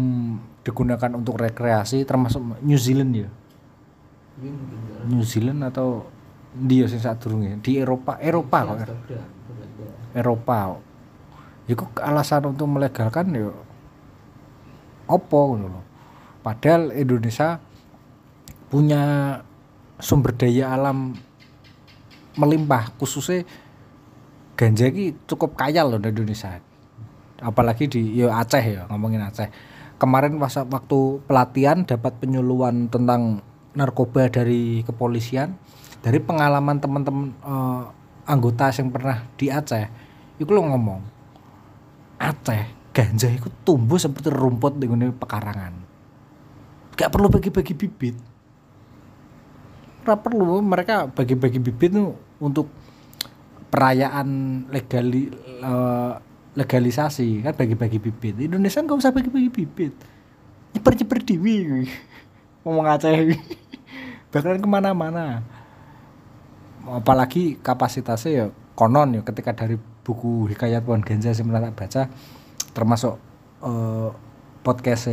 digunakan 0.61 1.11
untuk 1.15 1.39
rekreasi 1.39 2.03
termasuk 2.03 2.59
New 2.59 2.75
Zealand 2.75 3.13
ya. 3.15 3.29
New 5.07 5.23
Zealand 5.25 5.65
atau 5.65 6.05
dia 6.65 6.89
sing 6.89 6.97
sadurunge 6.97 7.61
di 7.61 7.77
Eropa 7.77 8.17
Eropa 8.17 8.57
kok 8.65 8.77
sudah. 8.81 9.25
Eropa 10.17 10.57
ya 11.69 11.73
kok 11.77 11.99
alasan 12.01 12.49
untuk 12.49 12.65
melegalkan 12.65 13.29
ya 13.35 13.51
opo 15.07 15.39
ngono 15.53 15.67
lho. 15.71 15.81
Padahal 16.41 16.95
Indonesia 16.95 17.59
punya 18.67 19.03
sumber 19.99 20.35
daya 20.35 20.75
alam 20.75 21.15
melimpah 22.37 22.95
khususnya 22.99 23.43
ganja 24.55 24.91
ki 24.91 25.27
cukup 25.27 25.59
kaya 25.59 25.83
loh 25.83 25.99
di 25.99 26.09
Indonesia. 26.11 26.59
Apalagi 27.37 27.85
di 27.85 28.17
ya 28.17 28.41
Aceh 28.41 28.63
ya 28.63 28.87
ngomongin 28.89 29.23
Aceh. 29.23 29.49
Kemarin 29.97 30.37
pas 30.37 30.53
waktu 30.53 30.99
pelatihan 31.25 31.81
dapat 31.81 32.21
penyuluhan 32.21 32.85
tentang 32.87 33.41
narkoba 33.73 34.29
dari 34.29 34.81
kepolisian 34.85 35.57
dari 36.07 36.23
pengalaman 36.23 36.79
teman-teman 36.79 37.35
eh, 37.35 37.83
anggota 38.31 38.71
yang 38.71 38.87
pernah 38.87 39.27
di 39.35 39.51
Aceh 39.51 39.85
itu 40.39 40.47
lo 40.47 40.63
ngomong 40.63 41.03
Aceh 42.15 42.63
ganja 42.95 43.27
itu 43.27 43.51
tumbuh 43.67 43.99
seperti 43.99 44.31
rumput 44.31 44.79
di 44.79 44.87
pekarangan. 44.89 45.73
Gak 46.97 47.11
perlu 47.11 47.27
bagi-bagi 47.29 47.77
bibit. 47.77 48.15
Nggak 50.01 50.19
perlu 50.23 50.63
mereka 50.65 51.05
bagi-bagi 51.05 51.61
bibit 51.61 51.93
tuh 51.93 52.15
untuk 52.39 52.71
perayaan 53.67 54.63
legali 54.71 55.27
eh, 55.59 56.13
legalisasi 56.55 57.43
kan 57.43 57.53
bagi-bagi 57.53 57.99
bibit. 57.99 58.39
Indonesia 58.47 58.79
nggak 58.79 58.97
usah 58.97 59.11
bagi-bagi 59.11 59.51
bibit. 59.51 59.93
Nyeper-nyeper 60.71 61.19
dewi 61.21 61.85
ngomong 62.63 62.87
Aceh. 62.95 63.35
Bakalan 64.31 64.63
ke 64.63 64.69
mana-mana 64.71 65.56
apalagi 66.95 67.59
kapasitasnya 67.59 68.31
ya 68.31 68.45
konon 68.77 69.19
ya. 69.19 69.21
Ketika 69.25 69.51
dari 69.51 69.75
buku 69.77 70.47
hikayat 70.47 70.87
pohon 70.87 71.03
ganja 71.03 71.35
yang 71.35 71.51
pernah 71.51 71.73
baca 71.75 72.07
termasuk 72.71 73.19
eh, 73.65 74.09
podcast 74.63 75.09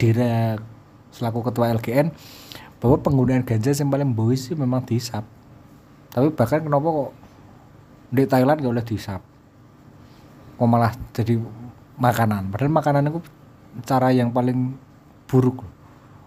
Dira 0.00 0.56
selaku 1.12 1.48
ketua 1.48 1.72
LGN 1.76 2.12
bahwa 2.80 2.96
penggunaan 3.00 3.44
ganja 3.44 3.72
yang 3.72 3.88
paling 3.88 4.12
bois 4.12 4.48
sih 4.48 4.56
memang 4.56 4.84
dihisap. 4.84 5.24
Tapi 6.12 6.32
bahkan 6.32 6.64
kenapa 6.64 6.88
kok 6.88 7.10
di 8.12 8.24
Thailand 8.24 8.60
gak 8.60 8.72
boleh 8.72 8.86
dihisap? 8.86 9.20
Kok 10.56 10.68
malah 10.68 10.92
jadi 11.12 11.40
makanan? 12.00 12.52
Padahal 12.52 12.72
makanan 12.72 13.02
itu 13.12 13.20
cara 13.84 14.08
yang 14.12 14.32
paling 14.32 14.76
buruk 15.28 15.64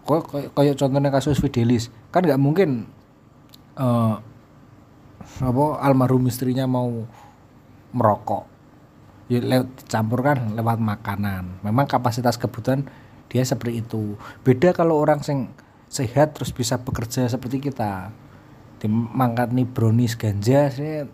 kok 0.10 0.26
kayak- 0.58 0.78
contohnya 0.78 1.14
kasus 1.14 1.38
Fidelis. 1.38 1.94
Kan 2.10 2.26
nggak 2.26 2.42
mungkin 2.42 2.90
eh 3.78 4.16
apa 5.40 5.80
almarhum 5.80 6.28
istrinya 6.28 6.68
mau 6.68 7.08
merokok. 7.96 8.46
Ya 9.30 9.40
lewat 9.40 9.70
dicampurkan 9.86 10.58
lewat 10.58 10.82
makanan. 10.82 11.64
Memang 11.64 11.86
kapasitas 11.86 12.36
kebutuhan 12.36 12.90
dia 13.30 13.46
seperti 13.46 13.86
itu. 13.86 14.18
Beda 14.42 14.74
kalau 14.74 14.98
orang 15.00 15.22
sing 15.22 15.48
sehat 15.90 16.36
terus 16.38 16.52
bisa 16.52 16.82
bekerja 16.82 17.30
seperti 17.30 17.72
kita. 17.72 18.12
Dimangkat 18.82 19.54
nih 19.54 19.68
brownies 19.70 20.18
ganja 20.18 20.72
saya 20.74 21.06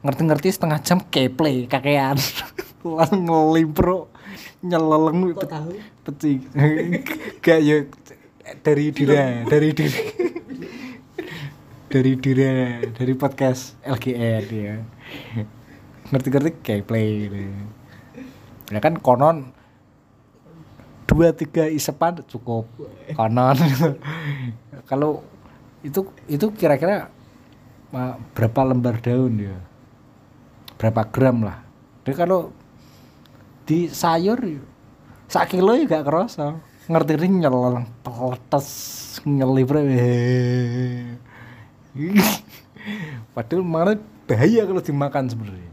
ngerti-ngerti 0.00 0.48
setengah 0.54 0.78
jam 0.80 0.98
keple 1.02 1.68
kakean. 1.68 2.16
Langsung 2.80 3.28
ngelimpro 3.28 4.08
nyeleleng 4.60 5.32
peci 6.04 6.40
gak 7.44 7.60
ya 7.64 7.78
dari 8.60 8.92
dira 8.92 9.44
dari 9.48 9.68
dira 9.72 10.00
dari 11.90 12.14
dira 12.14 12.78
dari 12.94 13.12
podcast 13.18 13.74
LGN 13.82 14.44
ya. 14.54 14.78
Ngerti-ngerti 16.14 16.50
gameplay 16.62 17.26
gitu. 17.26 17.38
ya. 18.70 18.78
Kan 18.78 19.02
konon 19.02 19.50
dua 21.10 21.34
tiga 21.34 21.66
isepan 21.66 22.22
cukup 22.30 22.70
konon. 23.18 23.58
Kalau 24.90 25.26
itu 25.82 26.06
itu 26.30 26.46
kira-kira 26.54 27.10
berapa 28.38 28.60
lembar 28.70 29.02
daun 29.02 29.50
ya? 29.50 29.58
Berapa 30.78 31.10
gram 31.10 31.42
lah. 31.42 31.58
Jadi 32.06 32.16
kalau 32.16 32.54
di 33.68 33.90
sayur 33.90 34.40
sak 35.28 35.52
kilo 35.52 35.74
ya 35.74 35.84
gak 35.90 36.06
kerasa. 36.06 36.56
Ngerti 36.88 37.12
ini 37.18 37.44
nyeleng 37.44 37.86
peletes 38.02 38.68
nyelipre 39.26 39.84
padahal 43.34 43.62
malah 43.66 43.96
bahaya 44.26 44.62
kalau 44.66 44.82
dimakan 44.82 45.26
sebenarnya. 45.26 45.70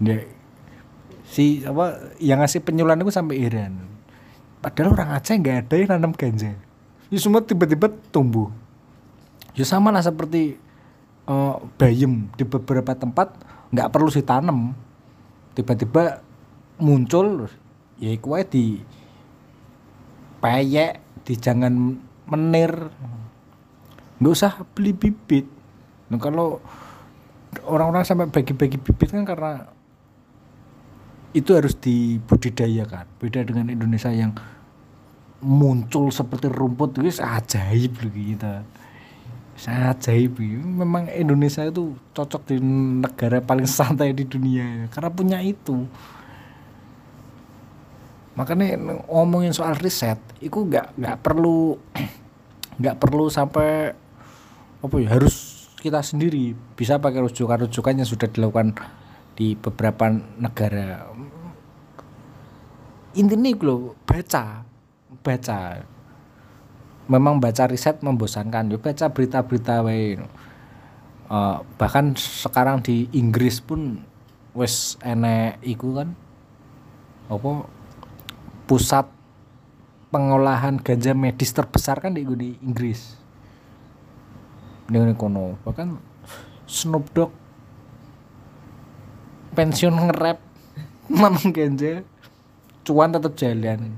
Ya, 0.00 0.24
si 1.28 1.62
apa 1.62 2.14
yang 2.18 2.40
ngasih 2.40 2.64
penyuluhan 2.64 3.04
itu 3.04 3.12
sampai 3.12 3.36
Iran 3.36 3.90
padahal 4.60 4.92
orang 4.92 5.10
Aceh 5.16 5.34
nggak 5.34 5.56
ada 5.66 5.74
yang 5.76 5.90
nanam 5.96 6.12
ganja. 6.12 6.52
Ya 7.10 7.18
semua 7.18 7.42
tiba-tiba 7.42 7.90
tumbuh. 8.12 8.52
Ya 9.56 9.64
sama 9.66 9.90
lah 9.90 10.04
seperti 10.04 10.60
eh, 11.26 11.56
bayam 11.80 12.28
di 12.36 12.44
beberapa 12.46 12.94
tempat 12.94 13.34
nggak 13.72 13.90
perlu 13.90 14.12
ditanam. 14.12 14.76
Tiba-tiba 15.56 16.22
muncul 16.78 17.50
ya 17.98 18.14
iku 18.14 18.38
wae 18.38 18.46
di 18.46 18.80
peyek 20.40 21.24
di 21.26 21.34
jangan 21.36 22.00
menir 22.30 22.88
nggak 24.20 24.32
usah 24.32 24.52
beli 24.76 24.92
bibit. 24.92 25.48
Nah, 26.12 26.20
kalau 26.20 26.60
orang-orang 27.66 28.04
sampai 28.04 28.28
bagi-bagi 28.28 28.76
bibit 28.76 29.08
kan 29.10 29.24
karena 29.24 29.66
itu 31.32 31.50
harus 31.56 31.74
dibudidayakan. 31.78 33.06
Beda 33.18 33.40
dengan 33.42 33.72
Indonesia 33.72 34.12
yang 34.12 34.36
muncul 35.40 36.12
seperti 36.12 36.52
rumput 36.52 37.00
itu 37.00 37.16
ajaib 37.16 37.96
kita 37.96 38.60
sangat 39.60 40.08
ajaib 40.08 40.40
memang 40.40 41.04
Indonesia 41.12 41.60
itu 41.68 41.92
cocok 42.16 42.48
di 42.48 42.56
negara 43.04 43.44
paling 43.44 43.68
santai 43.68 44.16
di 44.16 44.24
dunia 44.24 44.88
karena 44.88 45.12
punya 45.12 45.38
itu. 45.44 45.84
Makanya 48.40 48.80
ngomongin 49.04 49.52
soal 49.52 49.76
riset 49.76 50.16
itu 50.40 50.64
nggak 50.64 50.96
nggak 50.96 51.16
perlu 51.20 51.76
nggak 52.80 52.96
perlu 52.96 53.28
sampai 53.28 53.92
apa 54.80 54.96
ya? 55.00 55.08
Harus 55.12 55.68
kita 55.80 56.04
sendiri 56.04 56.52
bisa 56.76 57.00
pakai 57.00 57.24
rujukan-rujukan 57.24 58.04
yang 58.04 58.08
sudah 58.08 58.28
dilakukan 58.28 58.76
di 59.36 59.56
beberapa 59.56 60.12
negara. 60.36 61.08
Intinya 63.16 63.50
lo 63.64 63.96
baca 64.04 64.64
baca. 65.24 65.58
Memang 67.10 67.42
baca 67.42 67.66
riset 67.66 68.00
membosankan. 68.04 68.70
Yo 68.70 68.78
baca 68.78 69.10
berita-berita 69.10 69.82
wae 69.82 70.20
uh, 71.30 71.62
bahkan 71.78 72.12
sekarang 72.18 72.82
di 72.82 73.06
Inggris 73.14 73.62
pun 73.62 74.02
wes 74.52 74.98
enek 75.06 75.62
iku 75.62 76.02
kan 76.02 76.10
apa 77.30 77.70
pusat 78.66 79.06
pengolahan 80.10 80.82
ganja 80.82 81.14
medis 81.14 81.54
terbesar 81.54 82.02
kan 82.02 82.18
di, 82.18 82.26
di 82.26 82.58
Inggris 82.66 83.19
dengan 84.90 85.14
kono. 85.14 85.54
Bahkan 85.62 85.88
Snoop 86.66 87.06
Dogg 87.14 87.30
pensiun 89.54 89.94
ngerap 89.94 90.38
mamang 91.10 91.50
ganja 91.54 92.02
cuan 92.82 93.14
tetap 93.14 93.32
jalan. 93.38 93.94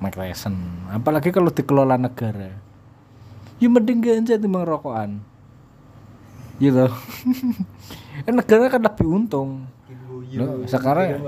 Mike 0.00 0.16
Tyson. 0.16 0.56
Apalagi 0.88 1.28
kalau 1.28 1.52
dikelola 1.52 2.00
negara. 2.00 2.56
Ya 3.60 3.68
mending 3.68 4.00
ganja 4.00 4.40
timbang 4.40 4.64
rokokan. 4.64 5.20
Gitu. 6.56 6.88
Kan 8.24 8.34
negara 8.40 8.72
kan 8.72 8.80
lebih 8.80 9.06
untung. 9.08 9.68
Loh, 10.30 10.62
sekarang 10.62 11.18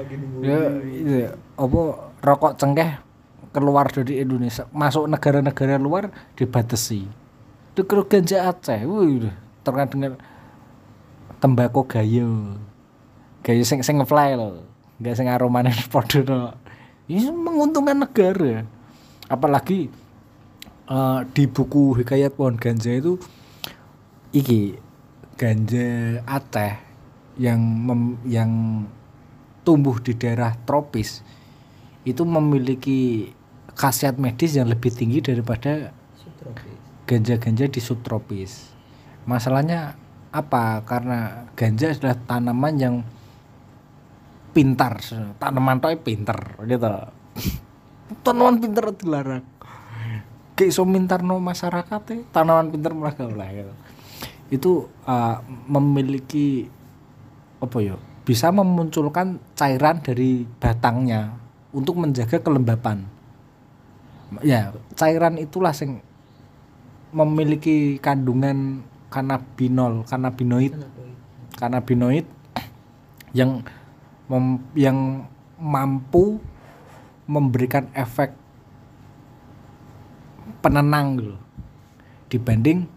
ya, 0.46 0.58
ya 1.02 1.34
apa 1.58 1.80
rokok 2.22 2.54
cengkeh 2.54 3.02
keluar 3.50 3.90
dari 3.90 4.22
Indonesia 4.22 4.64
masuk 4.70 5.10
negara-negara 5.10 5.74
luar 5.76 6.14
dibatasi 6.38 7.21
itu 7.72 7.82
kalau 7.88 8.04
ganja 8.04 8.52
Aceh. 8.52 8.84
Wih 8.84 9.32
terkait 9.64 9.90
dengan 9.94 10.18
tembakau 11.38 11.86
gayo 11.86 12.58
gayo 13.42 13.62
sing 13.66 13.82
sing 13.82 13.98
ngefly 13.98 14.38
loh 14.38 14.62
gak 15.02 15.18
sing 15.18 15.26
aromanya 15.26 15.74
podo 15.92 16.54
ini 17.10 17.28
menguntungkan 17.28 17.98
negara. 17.98 18.62
Apalagi 19.26 19.90
uh, 20.86 21.26
di 21.34 21.44
buku 21.50 21.98
Hikayat 21.98 22.38
Pohon 22.38 22.54
Ganja 22.54 22.94
itu 22.94 23.18
iki 24.30 24.78
ganja 25.34 26.20
Aceh 26.24 26.78
yang 27.40 27.58
mem, 27.60 28.20
yang 28.28 28.50
tumbuh 29.66 29.98
di 29.98 30.14
daerah 30.14 30.54
tropis 30.68 31.24
itu 32.02 32.22
memiliki 32.26 33.30
khasiat 33.72 34.18
medis 34.20 34.58
yang 34.58 34.68
lebih 34.68 34.92
tinggi 34.92 35.22
daripada 35.22 35.94
ganja-ganja 37.12 37.68
di 37.68 37.80
subtropis. 37.84 38.72
Masalahnya 39.28 40.00
apa? 40.32 40.80
Karena 40.88 41.44
ganja 41.52 41.92
adalah 41.92 42.16
tanaman 42.24 42.74
yang 42.80 42.94
pintar. 44.56 44.96
Tanaman 45.36 45.76
toy 45.84 46.00
pinter 46.00 46.56
gitu. 46.64 46.88
Tanaman 48.24 48.56
pinter 48.64 48.84
dilarang. 48.96 49.44
Kayak 50.56 50.68
iso 50.72 50.84
no 51.24 51.36
masyarakat 51.40 52.00
ya 52.12 52.16
tanaman 52.32 52.72
pinter 52.72 52.92
mereka 52.96 53.28
lah 53.28 53.48
gitu. 53.52 53.72
Itu 54.48 54.72
uh, 55.04 55.40
memiliki 55.68 56.68
apa 57.60 57.76
ya 57.80 57.96
bisa 58.24 58.48
memunculkan 58.48 59.36
cairan 59.52 60.00
dari 60.00 60.48
batangnya 60.60 61.36
untuk 61.76 62.00
menjaga 62.00 62.40
kelembapan. 62.40 63.04
Ya 64.40 64.72
cairan 64.96 65.36
itulah 65.36 65.76
yang 65.76 66.00
memiliki 67.12 68.00
kandungan 68.00 68.80
kanabinol 69.12 70.08
kanabinoid 70.08 70.72
kanabinoid 71.60 72.24
yang 73.36 73.60
mem, 74.28 74.60
yang 74.72 75.28
mampu 75.60 76.40
memberikan 77.28 77.86
efek 77.92 78.32
penenang 80.64 81.20
gitu 81.20 81.34
dibanding 82.32 82.88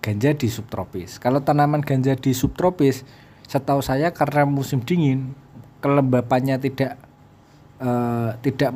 ganja 0.00 0.30
di 0.32 0.48
subtropis. 0.48 1.18
Kalau 1.18 1.42
tanaman 1.42 1.82
ganja 1.82 2.14
di 2.16 2.32
subtropis, 2.32 3.02
setahu 3.50 3.82
saya 3.82 4.14
karena 4.14 4.46
musim 4.46 4.80
dingin 4.80 5.34
kelembapannya 5.82 6.56
tidak 6.62 6.96
uh, 7.82 8.38
tidak 8.40 8.70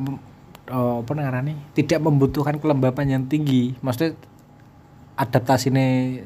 uh, 0.68 1.00
apa 1.00 1.12
namanya 1.14 1.56
tidak 1.72 2.02
membutuhkan 2.02 2.58
kelembapan 2.58 3.18
yang 3.18 3.24
tinggi. 3.30 3.78
Maksudnya 3.80 4.18
adaptasi 5.14 5.70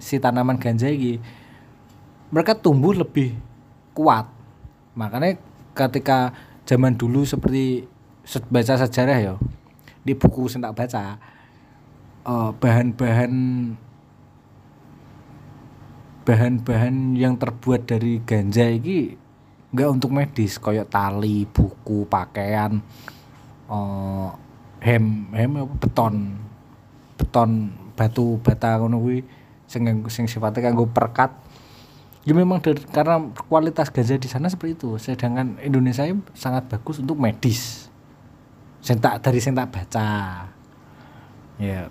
si 0.00 0.16
tanaman 0.16 0.56
ganja 0.56 0.88
ini 0.88 1.20
mereka 2.28 2.56
tumbuh 2.56 2.92
lebih 2.92 3.36
kuat. 3.96 4.28
Makanya 4.96 5.40
ketika 5.72 6.34
zaman 6.68 6.96
dulu 6.98 7.24
seperti 7.24 7.88
baca 8.52 8.74
sejarah 8.76 9.18
ya 9.18 9.34
di 10.04 10.12
buku 10.12 10.48
tak 10.52 10.76
baca 10.76 11.16
bahan 12.28 12.92
bahan-bahan 12.92 13.32
bahan-bahan 16.28 17.16
yang 17.16 17.40
terbuat 17.40 17.88
dari 17.88 18.20
ganja 18.20 18.68
ini 18.68 19.16
enggak 19.72 19.88
untuk 19.88 20.12
medis 20.12 20.60
kayak 20.60 20.92
tali 20.92 21.48
buku 21.48 22.04
pakaian 22.04 22.84
uh, 23.72 24.28
hem 24.84 25.32
hem 25.32 25.52
beton 25.80 26.36
beton 27.16 27.72
batu 27.98 28.38
bata 28.38 28.78
ngono 28.78 29.02
kuwi 29.02 29.26
sing 29.66 29.82
sing 30.06 30.30
sifatnya 30.30 30.70
kanggo 30.70 30.86
perkat. 30.86 31.34
Ya 32.22 32.36
memang 32.36 32.60
dari, 32.60 32.78
karena 32.92 33.24
kualitas 33.48 33.88
ganja 33.90 34.20
di 34.20 34.28
sana 34.28 34.46
seperti 34.46 34.78
itu. 34.78 34.90
Sedangkan 35.00 35.58
Indonesia 35.64 36.04
sangat 36.36 36.70
bagus 36.70 37.00
untuk 37.02 37.18
medis. 37.18 37.88
Sentak 38.84 39.18
dari 39.24 39.40
sentak 39.42 39.72
baca. 39.72 40.44
Ya. 41.58 41.90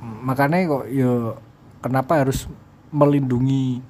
Makanya 0.00 0.70
kok 0.70 0.84
ya 0.88 1.34
kenapa 1.82 2.22
harus 2.22 2.46
melindungi 2.94 3.82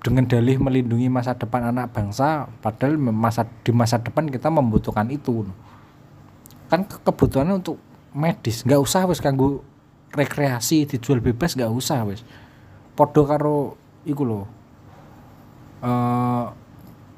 dengan 0.00 0.24
dalih 0.26 0.56
melindungi 0.58 1.12
masa 1.12 1.36
depan 1.36 1.70
anak 1.70 1.92
bangsa 1.92 2.48
padahal 2.64 2.96
masa 2.98 3.44
di 3.62 3.70
masa 3.70 4.00
depan 4.02 4.26
kita 4.26 4.50
membutuhkan 4.50 5.06
itu. 5.12 5.46
Kan 6.66 6.82
kebutuhannya 6.88 7.62
untuk 7.62 7.78
medis. 8.10 8.66
Nggak 8.66 8.80
usah 8.82 9.06
wes 9.06 9.22
kanggo 9.22 9.62
rekreasi 10.10 10.86
dijual 10.90 11.22
bebas 11.22 11.54
nggak 11.54 11.70
usah 11.70 12.02
wes 12.06 12.26
podo 12.98 13.22
karo 13.26 13.78
iku 14.06 14.22
loh 14.26 14.44
uh, 15.82 16.50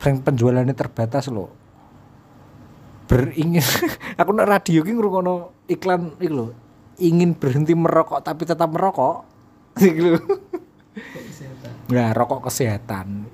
penjualannya 0.00 0.76
terbatas 0.76 1.32
loh 1.32 1.50
beringin 3.08 3.64
aku 4.20 4.30
nak 4.32 4.48
radio 4.48 4.80
ki 4.80 4.92
ngrungokno 4.92 5.62
iklan 5.72 6.16
iku 6.20 6.32
lho. 6.32 6.46
Ingin 7.02 7.34
berhenti 7.34 7.72
merokok 7.72 8.20
tapi 8.22 8.44
tetap 8.44 8.68
merokok. 8.68 9.24
Iku 9.80 10.20
Nah, 11.92 12.12
rokok 12.12 12.48
kesehatan. 12.48 13.28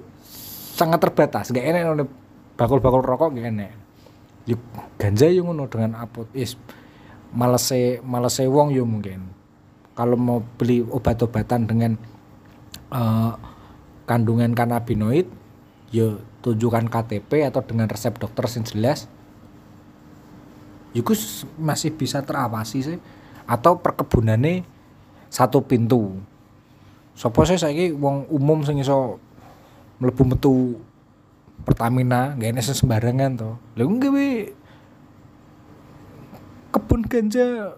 Sangat 0.74 0.98
terbatas, 1.02 1.50
gak 1.50 1.62
enak 1.62 1.90
oleh 1.90 2.06
bakul-bakul 2.54 3.02
rokok 3.02 3.34
gak 3.34 3.50
enak. 3.50 3.74
Yuk, 4.46 4.62
ganja 4.98 5.26
yang 5.30 5.50
ngono 5.50 5.66
dengan 5.66 5.98
apot 5.98 6.26
is 6.34 6.58
malese 7.34 7.98
malese 8.02 8.46
wong 8.46 8.72
yo 8.74 8.86
mungkin. 8.86 9.30
Kalau 9.98 10.14
mau 10.14 10.38
beli 10.54 10.86
obat-obatan 10.86 11.66
dengan 11.66 11.98
uh, 12.94 13.34
kandungan 14.06 14.54
kanabinoid 14.54 15.26
ya 15.90 16.14
tunjukkan 16.46 16.86
KTP 16.86 17.50
atau 17.50 17.66
dengan 17.66 17.90
resep 17.90 18.14
dokter 18.14 18.46
yang 18.46 18.62
jelas. 18.62 19.10
Itu 20.94 21.18
masih 21.58 21.98
bisa 21.98 22.22
terawasi 22.22 22.78
sih. 22.78 22.98
Atau 23.50 23.82
perkebunannya 23.82 24.62
satu 25.26 25.66
pintu. 25.66 26.14
Sopo 27.18 27.42
sih 27.42 27.58
saya 27.58 27.90
wong 27.90 28.30
umum 28.30 28.62
sing 28.62 28.78
iso 28.78 29.18
mlebu 29.98 30.22
metu 30.22 30.54
Pertamina 31.66 32.38
gak 32.38 32.54
enak 32.54 32.62
sembarangan 32.62 33.32
to 33.34 33.50
lha 33.74 33.84
gawe 33.84 34.28
kebun 36.70 37.02
ganja 37.02 37.74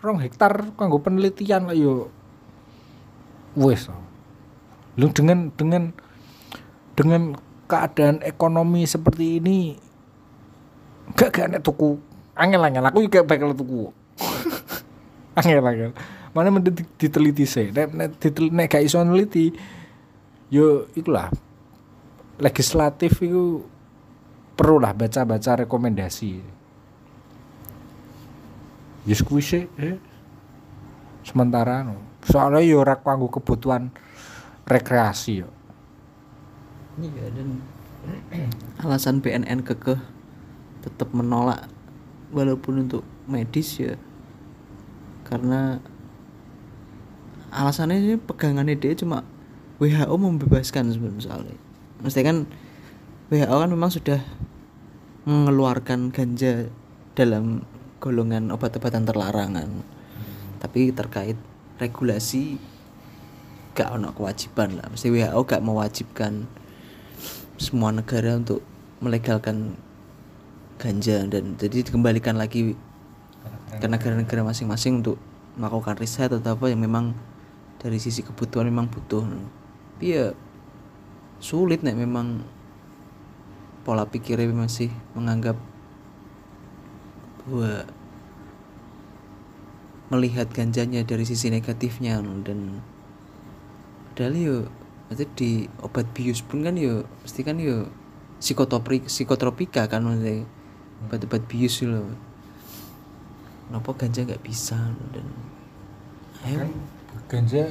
rong 0.00 0.20
hektar 0.20 0.72
kanggo 0.76 1.00
penelitian 1.00 1.68
lah 1.68 1.76
yo. 1.76 2.08
Wes. 3.56 3.88
Lu 4.96 5.08
dengan 5.12 5.52
dengan 5.54 5.92
dengan 6.96 7.36
keadaan 7.70 8.20
ekonomi 8.26 8.84
seperti 8.84 9.38
ini 9.40 9.78
gak 11.14 11.30
gak 11.32 11.46
ada 11.54 11.58
tuku. 11.60 12.00
Angel 12.34 12.62
angel 12.64 12.88
aku 12.88 13.04
juga 13.04 13.20
bakal 13.22 13.52
tuku. 13.52 13.92
Angel 15.38 15.62
angel 15.62 15.92
mana 16.30 16.48
mending 16.54 16.74
di- 16.78 16.90
diteliti 16.94 17.42
sih 17.42 17.74
nek 17.74 17.90
nek 17.90 18.08
ditel- 18.22 18.54
nek 18.54 18.70
gak 18.70 18.86
iso 18.86 19.02
neliti 19.02 19.50
yo 20.50 20.86
ikulah 20.94 21.26
legislatif 22.38 23.18
itu 23.18 23.66
perlu 24.54 24.78
lah 24.78 24.94
baca-baca 24.94 25.66
rekomendasi 25.66 26.59
Kuwi 29.04 29.40
sih 29.40 29.64
eh. 29.80 29.96
sementara 31.24 31.84
no. 31.84 31.96
soalnya 32.24 32.60
yo 32.60 32.84
ora 32.84 33.00
kanggo 33.00 33.32
kebutuhan 33.32 33.92
rekreasi 34.68 35.44
yo 35.44 35.48
Iya 37.00 37.32
dan 37.32 37.48
alasan 38.84 39.24
BNN 39.24 39.64
kekeh 39.64 40.00
tetap 40.84 41.12
menolak 41.12 41.68
walaupun 42.32 42.88
untuk 42.88 43.04
medis 43.24 43.80
ya 43.80 43.96
karena 45.24 45.80
alasannya 47.50 48.18
pegangannya 48.18 48.78
dia 48.78 48.94
cuma 48.94 49.26
WHO 49.82 50.14
membebaskan 50.14 50.92
sebenarnya 50.92 51.24
soalnya 51.24 51.56
mesti 52.00 52.20
kan 52.22 52.46
WHO 53.30 53.54
kan 53.54 53.70
memang 53.70 53.90
sudah 53.92 54.20
mengeluarkan 55.24 56.10
ganja 56.10 56.70
dalam 57.14 57.62
golongan 58.00 58.48
obat-obatan 58.50 59.04
terlarangan. 59.04 59.68
Tapi 60.58 60.90
terkait 60.90 61.36
regulasi 61.76 62.56
gak 63.76 63.96
ono 63.96 64.10
kewajiban 64.16 64.80
lah. 64.80 64.88
Mesti 64.88 65.08
WHO 65.12 65.40
gak 65.44 65.62
mewajibkan 65.62 66.48
semua 67.60 67.92
negara 67.92 68.40
untuk 68.40 68.64
melegalkan 69.04 69.76
ganja 70.80 71.28
dan 71.28 71.60
jadi 71.60 71.84
dikembalikan 71.84 72.40
lagi 72.40 72.72
ke 73.76 73.86
negara-negara 73.86 74.44
masing-masing 74.48 75.04
untuk 75.04 75.20
melakukan 75.60 76.00
riset 76.00 76.32
atau 76.32 76.56
apa 76.56 76.72
yang 76.72 76.80
memang 76.80 77.12
dari 77.80 78.00
sisi 78.00 78.24
kebutuhan 78.24 78.68
memang 78.68 78.88
butuh. 78.88 79.24
Tapi 79.24 80.06
ya 80.08 80.32
sulit 81.40 81.84
nih 81.84 81.96
memang 81.96 82.44
pola 83.84 84.04
pikirnya 84.04 84.52
masih 84.52 84.92
menganggap 85.16 85.56
bahwa 87.46 87.86
melihat 90.10 90.50
ganjanya 90.50 91.06
dari 91.06 91.22
sisi 91.22 91.54
negatifnya 91.54 92.18
dan 92.42 92.82
padahal 94.10 94.34
yo 94.34 94.56
maksudnya 95.06 95.30
di 95.38 95.50
obat 95.80 96.06
bius 96.10 96.42
pun 96.42 96.66
kan 96.66 96.74
yo 96.74 97.06
pasti 97.22 97.46
kan 97.46 97.62
yo 97.62 97.86
psikotropik 98.40 99.06
psikotropika 99.06 99.86
kan 99.86 100.02
maksudnya. 100.02 100.46
Obat-obat 101.00 101.48
bius 101.48 101.80
itu 101.80 101.88
loh 101.88 102.12
kenapa 103.70 103.96
ganja 103.96 104.20
nggak 104.26 104.44
bisa 104.44 104.76
dan 105.16 105.26
ayo. 106.44 106.58
Kan 106.60 106.70
ganja 107.30 107.62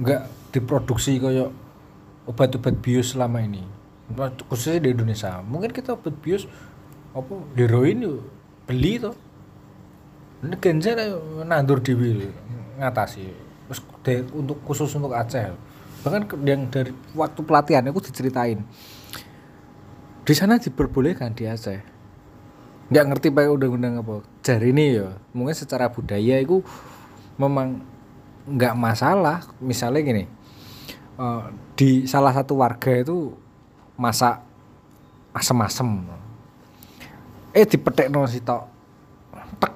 nggak 0.00 0.22
diproduksi 0.50 1.22
kayak 1.22 1.54
obat-obat 2.26 2.82
bius 2.82 3.14
selama 3.14 3.46
ini. 3.46 3.62
Khususnya 4.50 4.82
di 4.82 4.90
Indonesia. 4.90 5.38
Mungkin 5.38 5.70
kita 5.70 5.94
obat 5.94 6.18
bius 6.18 6.50
apa 7.14 7.34
heroin 7.54 8.02
yuk 8.02 8.41
beli 8.66 8.98
tuh 8.98 9.14
ini 10.42 10.90
lah 10.90 11.06
nandur 11.46 11.78
di 11.78 11.94
ngatasi. 12.82 13.22
Terus 13.70 13.80
de- 14.02 14.26
untuk 14.34 14.58
khusus 14.66 14.90
untuk 14.98 15.14
Aceh. 15.14 15.54
Bahkan 16.02 16.34
yang 16.42 16.66
dari 16.66 16.90
waktu 17.14 17.40
pelatihan 17.46 17.86
aku 17.86 18.02
diceritain. 18.02 18.66
Di 20.26 20.34
sana 20.34 20.58
diperbolehkan 20.58 21.30
di 21.38 21.46
Aceh. 21.46 21.78
Nggak 22.90 23.04
ngerti 23.06 23.28
pakai 23.30 23.54
undang-undang 23.54 24.02
apa. 24.02 24.26
Jari 24.42 24.74
ini 24.74 24.98
ya 24.98 25.14
mungkin 25.30 25.54
secara 25.54 25.86
budaya 25.86 26.42
itu 26.42 26.58
memang 27.38 27.78
nggak 28.50 28.74
masalah. 28.74 29.46
Misalnya 29.62 30.02
gini 30.02 30.24
eh, 31.22 31.44
di 31.78 32.10
salah 32.10 32.34
satu 32.34 32.58
warga 32.58 32.90
itu 32.98 33.30
masak 33.94 34.42
asem-asem 35.32 36.02
eh 37.52 37.64
dipetik 37.68 38.08
no 38.08 38.24
si 38.24 38.40
tok. 38.40 38.64
Tek. 39.60 39.72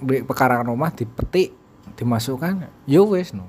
Di 0.00 0.22
pekarangan 0.24 0.66
rumah 0.70 0.94
dipetik 0.94 1.52
dimasukkan. 1.98 2.86
Yo 2.86 3.10
wes 3.10 3.34
no. 3.34 3.46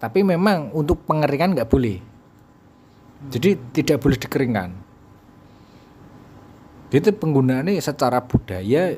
Tapi 0.00 0.20
memang 0.20 0.72
untuk 0.74 1.04
pengeringan 1.08 1.54
nggak 1.54 1.70
boleh. 1.70 2.00
Jadi 3.32 3.56
tidak 3.72 4.04
boleh 4.04 4.18
dikeringkan. 4.20 4.70
Itu 6.92 7.10
penggunaannya 7.10 7.80
secara 7.80 8.20
budaya 8.20 8.94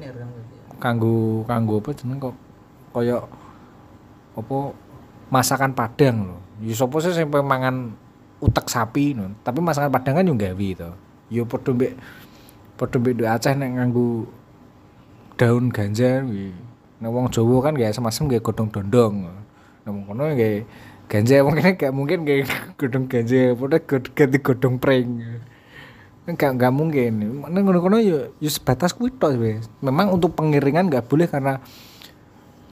kanggo 0.77 1.47
kanggo 1.47 1.81
apa 1.81 1.90
jeneng 1.95 2.19
kok? 2.19 2.37
Koyo 2.92 3.25
apa 4.37 4.57
masakan 5.31 5.73
Padang 5.73 6.16
loh. 6.27 6.40
Ya 6.61 6.75
sapa 6.75 6.97
sih 7.01 7.14
sampai 7.14 7.40
mangan 7.40 7.95
utek 8.42 8.66
sapi 8.69 9.14
no. 9.16 9.33
Tapi 9.40 9.62
masakan 9.62 9.88
Padang 9.88 10.21
kan 10.21 10.29
yo 10.29 10.35
gawe 10.35 10.69
to. 10.77 10.90
Yo 11.33 11.42
padha 11.49 11.71
mbek 11.73 11.92
padha 12.77 12.97
mbek 13.01 13.25
Aceh 13.25 13.57
nek 13.57 13.71
nganggo 13.81 14.29
daun 15.41 15.73
ganja 15.73 16.25
kuwi. 16.25 16.53
Nek 16.97 17.11
wong 17.12 17.29
Jawa 17.29 17.57
kan 17.61 17.73
gak 17.77 17.93
asem-asem 17.93 18.29
gak 18.29 18.45
godhong 18.45 18.73
dondong. 18.73 19.29
Nek 19.85 19.91
wong 19.93 20.05
kono 20.09 20.33
gak 20.33 20.65
ganja 21.09 21.41
mungkin 21.47 21.77
gak 21.77 21.93
mungkin 21.93 22.19
gak 22.25 22.49
godhong 22.81 23.07
ganja, 23.09 23.53
padha 23.53 23.79
ganti 23.89 24.39
godhong 24.41 24.77
pring. 24.81 25.09
Enggak 26.27 26.59
enggak 26.59 26.73
mungkin. 26.75 27.12
Nek 27.47 27.61
ngono-ngono 27.62 28.03
yo 28.03 28.35
yo 28.43 28.51
sebatas 28.51 28.97
kuwi 28.97 29.15
tok 29.15 29.39
wis. 29.39 29.69
Memang 29.85 30.11
untuk 30.11 30.35
pengiringan 30.35 30.91
nggak 30.91 31.07
boleh 31.07 31.31
karena 31.31 31.62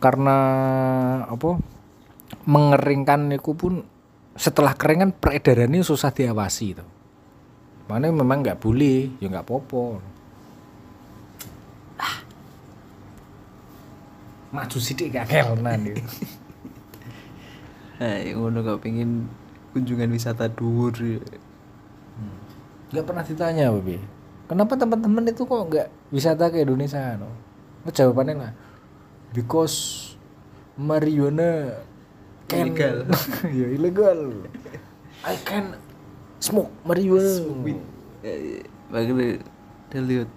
karena 0.02 0.36
apa 1.30 1.62
mengeringkan 2.44 3.30
itu 3.30 3.54
pun 3.54 3.86
setelah 4.34 4.74
kering 4.74 5.00
kan 5.06 5.10
peredarannya 5.14 5.86
susah 5.86 6.10
diawasi 6.10 6.64
itu. 6.74 6.84
Makanya 7.88 8.16
memang 8.16 8.40
nggak 8.40 8.60
boleh, 8.60 9.12
ya 9.20 9.28
nggak 9.28 9.44
popo. 9.48 10.00
Ah. 12.00 12.24
Maju 14.54 14.78
sidik 14.80 15.12
gak 15.12 15.28
kelnan 15.28 15.92
itu. 15.92 16.04
Nah, 17.94 18.18
yang 18.18 18.42
ngono 18.42 18.58
gak 18.66 18.82
pengen 18.82 19.30
kunjungan 19.70 20.10
wisata 20.10 20.50
dhuwur. 20.50 20.94
Gak 22.90 23.04
pernah 23.06 23.22
ditanya, 23.22 23.70
Babi. 23.70 24.02
Kenapa 24.44 24.76
teman-teman 24.76 25.24
itu 25.30 25.42
kok 25.48 25.62
nggak 25.72 25.88
wisata 26.12 26.52
ke 26.52 26.66
Indonesia? 26.66 27.16
No? 27.16 27.32
Nah, 27.86 27.92
jawabannya 27.92 28.34
lah, 28.36 28.52
because 29.32 30.12
marijuana 30.76 31.80
can 32.44 32.72
Illegal. 32.72 32.96
ya 33.58 33.66
illegal. 33.72 34.20
I 35.24 35.34
can 35.48 35.72
smoke 36.44 36.68
marijuana. 36.84 37.40
Makanya 38.92 39.12
udah 39.88 40.02
lihat 40.04 40.28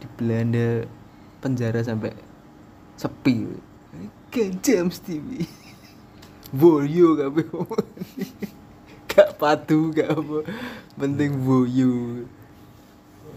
di 0.00 0.06
Belanda 0.16 0.88
penjara 1.44 1.84
sampai 1.84 2.16
sepi. 2.96 3.44
Ganja 4.32 4.88
mesti. 4.88 5.20
Wi. 5.20 5.44
Boyo 6.54 7.18
gak 7.18 7.28
gak 9.10 9.30
patu 9.38 9.90
gak 9.90 10.10
apa 10.10 10.46
penting 10.94 11.38
boyo 11.42 12.22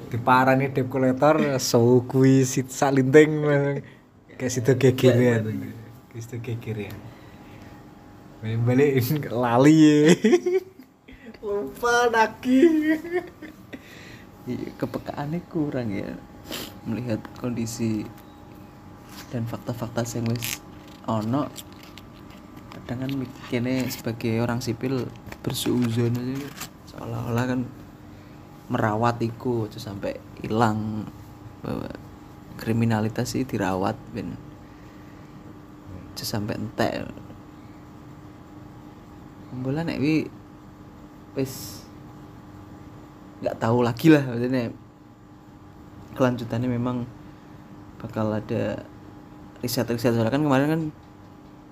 Diparani 0.08 0.72
debt 0.72 0.88
collector, 0.88 1.60
so 1.60 2.00
kuwi 2.08 2.48
sit 2.48 2.72
salinting 2.72 3.44
kayak 4.40 4.52
situ 4.54 4.72
gegeran. 4.80 5.44
Kayak 6.08 6.22
situ 6.24 6.38
gegeran. 6.40 6.96
Balik 8.40 9.04
lali 9.28 9.76
ya. 9.76 10.16
Lupa 11.48 12.12
lagi. 12.12 12.60
Iya, 14.48 14.72
kepekaannya 14.80 15.44
kurang 15.52 15.92
ya. 15.92 16.16
Melihat 16.88 17.20
kondisi 17.36 18.08
dan 19.28 19.44
fakta-fakta 19.44 20.08
yang 20.16 20.32
wis 20.32 20.64
ono 21.04 21.52
kadang 22.72 23.04
kan 23.04 23.12
mikirnya 23.12 23.84
sebagai 23.92 24.40
orang 24.40 24.64
sipil 24.64 25.04
bersuuzon 25.44 26.16
aja 26.16 26.48
seolah-olah 26.88 27.44
kan 27.44 27.62
merawat 28.72 29.20
iku 29.20 29.68
terus 29.68 29.84
sampai 29.84 30.16
hilang 30.40 31.04
bahwa 31.60 31.92
kriminalitas 32.56 33.36
sih 33.36 33.44
dirawat 33.44 34.00
ben 34.16 34.40
terus 36.16 36.32
sampai 36.32 36.56
entek. 36.56 37.04
Bola 39.60 39.84
nek 39.84 40.00
wis. 41.38 41.86
Nggak 43.46 43.62
tahu 43.62 43.86
lagi 43.86 44.10
lah 44.10 44.26
maksudnya. 44.26 44.74
Kelanjutannya 46.18 46.70
memang 46.74 47.06
bakal 48.02 48.34
ada 48.34 48.82
riset-riset. 49.62 50.18
Soalnya 50.18 50.34
kan 50.34 50.42
kemarin 50.42 50.68
kan 50.68 50.82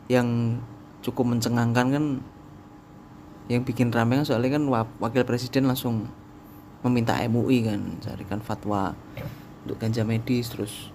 yang 0.06 0.28
cukup 1.02 1.26
mencengangkan 1.26 1.88
kan 1.90 2.06
yang 3.46 3.62
bikin 3.62 3.94
rame 3.94 4.18
kan 4.18 4.26
soalnya 4.26 4.58
kan 4.58 4.64
wa- 4.66 4.98
wakil 4.98 5.22
presiden 5.22 5.70
langsung 5.70 6.10
meminta 6.82 7.18
MUI 7.30 7.66
kan 7.66 7.82
carikan 8.02 8.42
fatwa 8.42 8.98
untuk 9.66 9.78
ganja 9.78 10.02
medis 10.02 10.50
terus 10.50 10.90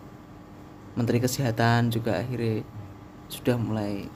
menteri 0.99 1.23
kesehatan 1.23 1.95
juga 1.95 2.19
akhirnya 2.19 2.67
sudah 3.31 3.55
mulai 3.55 4.11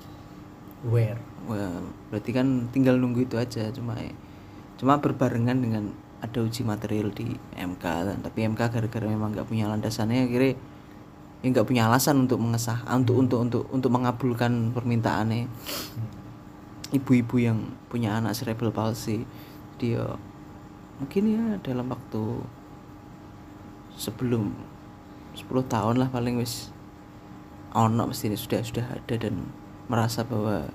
where 0.87 1.19
Wah, 1.45 1.77
berarti 2.09 2.33
kan 2.33 2.73
tinggal 2.73 2.97
nunggu 2.97 3.29
itu 3.29 3.37
aja 3.37 3.69
cuma 3.69 3.95
cuma 4.85 5.01
berbarengan 5.01 5.65
dengan 5.65 5.97
ada 6.21 6.45
uji 6.45 6.61
material 6.61 7.09
di 7.09 7.41
MK 7.57 7.85
tapi 8.21 8.45
MK 8.53 8.61
gara-gara 8.69 9.09
memang 9.09 9.33
nggak 9.33 9.49
punya 9.49 9.65
landasannya 9.65 10.29
akhirnya 10.29 10.61
ya 11.41 11.65
punya 11.65 11.89
alasan 11.89 12.29
untuk 12.29 12.37
mengesah 12.37 12.85
ah, 12.85 13.01
untuk 13.01 13.17
untuk 13.17 13.41
untuk 13.41 13.65
untuk 13.73 13.89
mengabulkan 13.93 14.77
permintaannya. 14.77 15.49
Ibu-ibu 16.93 17.37
yang 17.41 17.73
punya 17.89 18.21
anak 18.21 18.37
cerebral 18.37 18.77
palsy 18.77 19.25
dia 19.81 20.05
mungkin 21.01 21.23
ya 21.33 21.45
dalam 21.65 21.89
waktu 21.89 22.45
sebelum 23.97 24.53
10 25.33 25.49
tahun 25.65 25.97
lah 25.97 26.13
paling 26.13 26.37
wis 26.37 26.69
ono 27.73 28.13
mesti 28.13 28.37
sudah 28.37 28.61
sudah 28.61 28.87
ada 28.93 29.15
dan 29.17 29.49
merasa 29.89 30.29
bahwa 30.29 30.69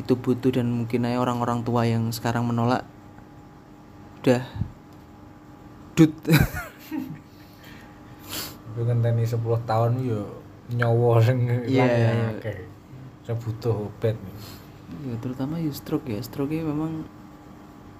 itu 0.00 0.16
butuh 0.16 0.50
dan 0.50 0.72
mungkin 0.72 1.04
aja 1.04 1.20
orang-orang 1.20 1.60
tua 1.60 1.84
yang 1.84 2.08
sekarang 2.10 2.48
menolak 2.48 2.82
udah 4.20 4.42
dut 5.94 6.12
Tapi 8.70 8.80
ngenteni 8.86 9.24
10 9.24 9.40
tahun 9.64 9.92
yo 10.00 10.22
nyawa 10.70 11.18
sing 11.20 11.44
Iya, 11.66 11.84
iya. 11.84 12.12
akeh. 12.32 12.58
Saya 13.26 13.36
butuh 13.36 13.90
obat. 13.90 14.16
ya 15.00 15.14
terutama 15.22 15.56
ya 15.56 15.70
stroke 15.70 16.06
ya 16.06 16.18
stroke 16.20 16.50
memang 16.52 17.06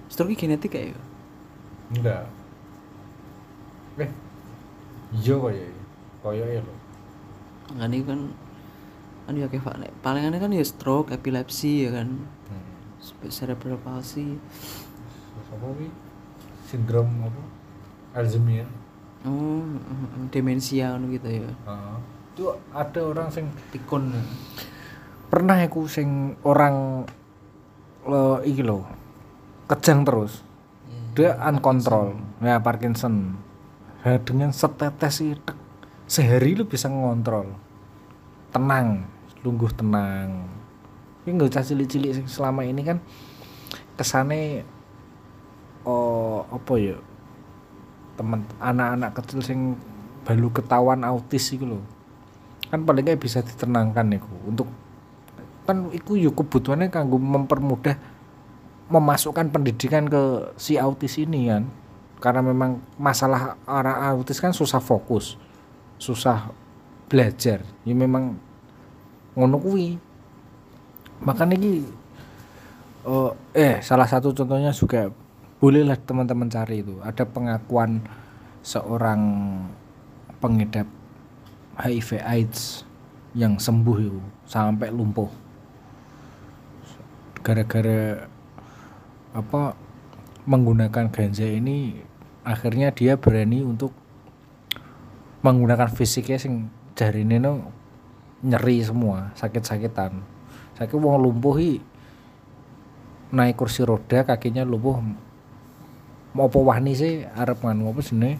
stroke 0.07 0.35
genetik 0.35 0.75
ya 0.75 0.91
Enggak. 1.91 2.23
Eh. 3.99 4.11
Iya 5.19 5.35
ya. 5.51 5.67
Koyo 6.23 6.45
ya 6.47 6.61
lho. 6.63 6.73
kan 8.03 8.19
kan 9.31 9.39
kan 9.39 9.39
ya 9.39 9.47
kayak 9.47 9.79
nek 9.79 9.91
palingannya 10.03 10.39
kan 10.43 10.51
ya 10.51 10.59
stroke 10.67 11.15
epilepsi 11.15 11.87
ya 11.87 11.95
kan 11.95 12.19
Hmm. 12.51 13.31
cerebral 13.31 13.79
palsy 13.79 14.35
apa 15.51 15.67
wi? 15.79 15.87
Sindrom 16.67 17.07
apa? 17.23 17.41
Alzheimer. 18.19 18.67
oh 19.23 19.63
demensia 20.35 20.91
ngono 20.91 21.15
gitu 21.15 21.31
ya 21.31 21.47
Heeh. 21.47 21.95
Itu 22.35 22.43
ada 22.75 22.99
orang 23.07 23.31
sing 23.31 23.47
pikun 23.71 24.11
pernah 25.31 25.55
aku 25.63 25.87
sing 25.87 26.35
orang 26.43 27.07
lo 28.03 28.43
iki 28.43 28.59
lho 28.67 28.83
kejang 29.71 30.03
terus 30.03 30.43
dia 31.15 31.39
uncontrol 31.39 32.19
ya 32.43 32.59
Parkinson 32.59 33.39
dengan 34.27 34.51
setetes 34.51 35.23
itu 35.23 35.53
sehari 36.09 36.57
lu 36.59 36.67
bisa 36.67 36.91
ngontrol 36.91 37.47
tenang 38.51 39.07
lungguh 39.41 39.71
tenang. 39.73 40.47
Ini 41.25 41.29
nggak 41.37 41.53
usah 41.53 41.65
cilik-cilik 41.65 42.25
selama 42.25 42.65
ini 42.65 42.81
kan 42.81 42.97
kesane 43.97 44.65
oh 45.85 46.45
apa 46.49 46.73
ya 46.77 46.97
teman 48.17 48.45
anak-anak 48.57 49.11
kecil 49.17 49.41
sing 49.41 49.77
baru 50.21 50.53
ketahuan 50.53 51.01
autis 51.01 51.53
itu 51.53 51.65
loh 51.65 51.81
kan 52.71 52.87
paling 52.87 53.03
nggak 53.03 53.19
bisa 53.19 53.43
ditenangkan 53.43 54.15
iku. 54.15 54.33
Untuk 54.47 54.67
kan 55.67 55.91
iku 55.91 56.15
yo 56.15 56.31
kebutuhannya 56.31 56.87
kanggo 56.87 57.19
mempermudah 57.19 57.99
memasukkan 58.87 59.51
pendidikan 59.51 60.07
ke 60.07 60.55
si 60.55 60.79
autis 60.79 61.19
ini 61.19 61.51
kan. 61.51 61.67
Karena 62.21 62.39
memang 62.39 62.79
masalah 62.95 63.59
orang 63.67 64.15
autis 64.15 64.39
kan 64.39 64.55
susah 64.55 64.79
fokus 64.79 65.35
susah 65.99 66.49
belajar. 67.11 67.67
Ya 67.83 67.91
memang 67.91 68.39
ngono 69.37 69.57
kuwi. 69.59 69.95
Makanya 71.21 71.55
ini 71.55 71.85
eh, 73.05 73.31
eh 73.55 73.75
salah 73.79 74.07
satu 74.09 74.33
contohnya 74.33 74.73
juga 74.73 75.09
bolehlah 75.61 75.97
teman-teman 75.97 76.49
cari 76.49 76.81
itu. 76.81 76.97
Ada 77.05 77.23
pengakuan 77.27 78.01
seorang 78.65 79.21
pengidap 80.41 80.89
HIV 81.77 82.09
AIDS 82.21 82.83
yang 83.37 83.61
sembuh 83.61 83.97
itu 84.01 84.21
sampai 84.49 84.89
lumpuh. 84.91 85.29
Gara-gara 87.41 88.27
apa 89.31 89.73
menggunakan 90.43 91.07
ganja 91.07 91.47
ini 91.47 91.95
akhirnya 92.43 92.91
dia 92.91 93.15
berani 93.15 93.61
untuk 93.63 93.93
menggunakan 95.41 95.89
fisiknya 95.89 96.37
sing 96.37 96.69
jari 96.97 97.25
ini 97.25 97.37
nyeri 98.41 98.81
semua 98.81 99.33
sakit-sakitan 99.37 100.17
saya 100.73 100.89
wong 100.97 101.21
lumpuh 101.21 101.61
i, 101.61 101.77
naik 103.29 103.53
kursi 103.53 103.85
roda 103.85 104.25
kakinya 104.25 104.65
lumpuh 104.65 104.97
mau 106.31 106.47
wani 106.47 106.95
sih 106.95 107.21
arep 107.27 107.59
nganu 107.61 107.91
apa 107.91 108.01
sini 108.01 108.31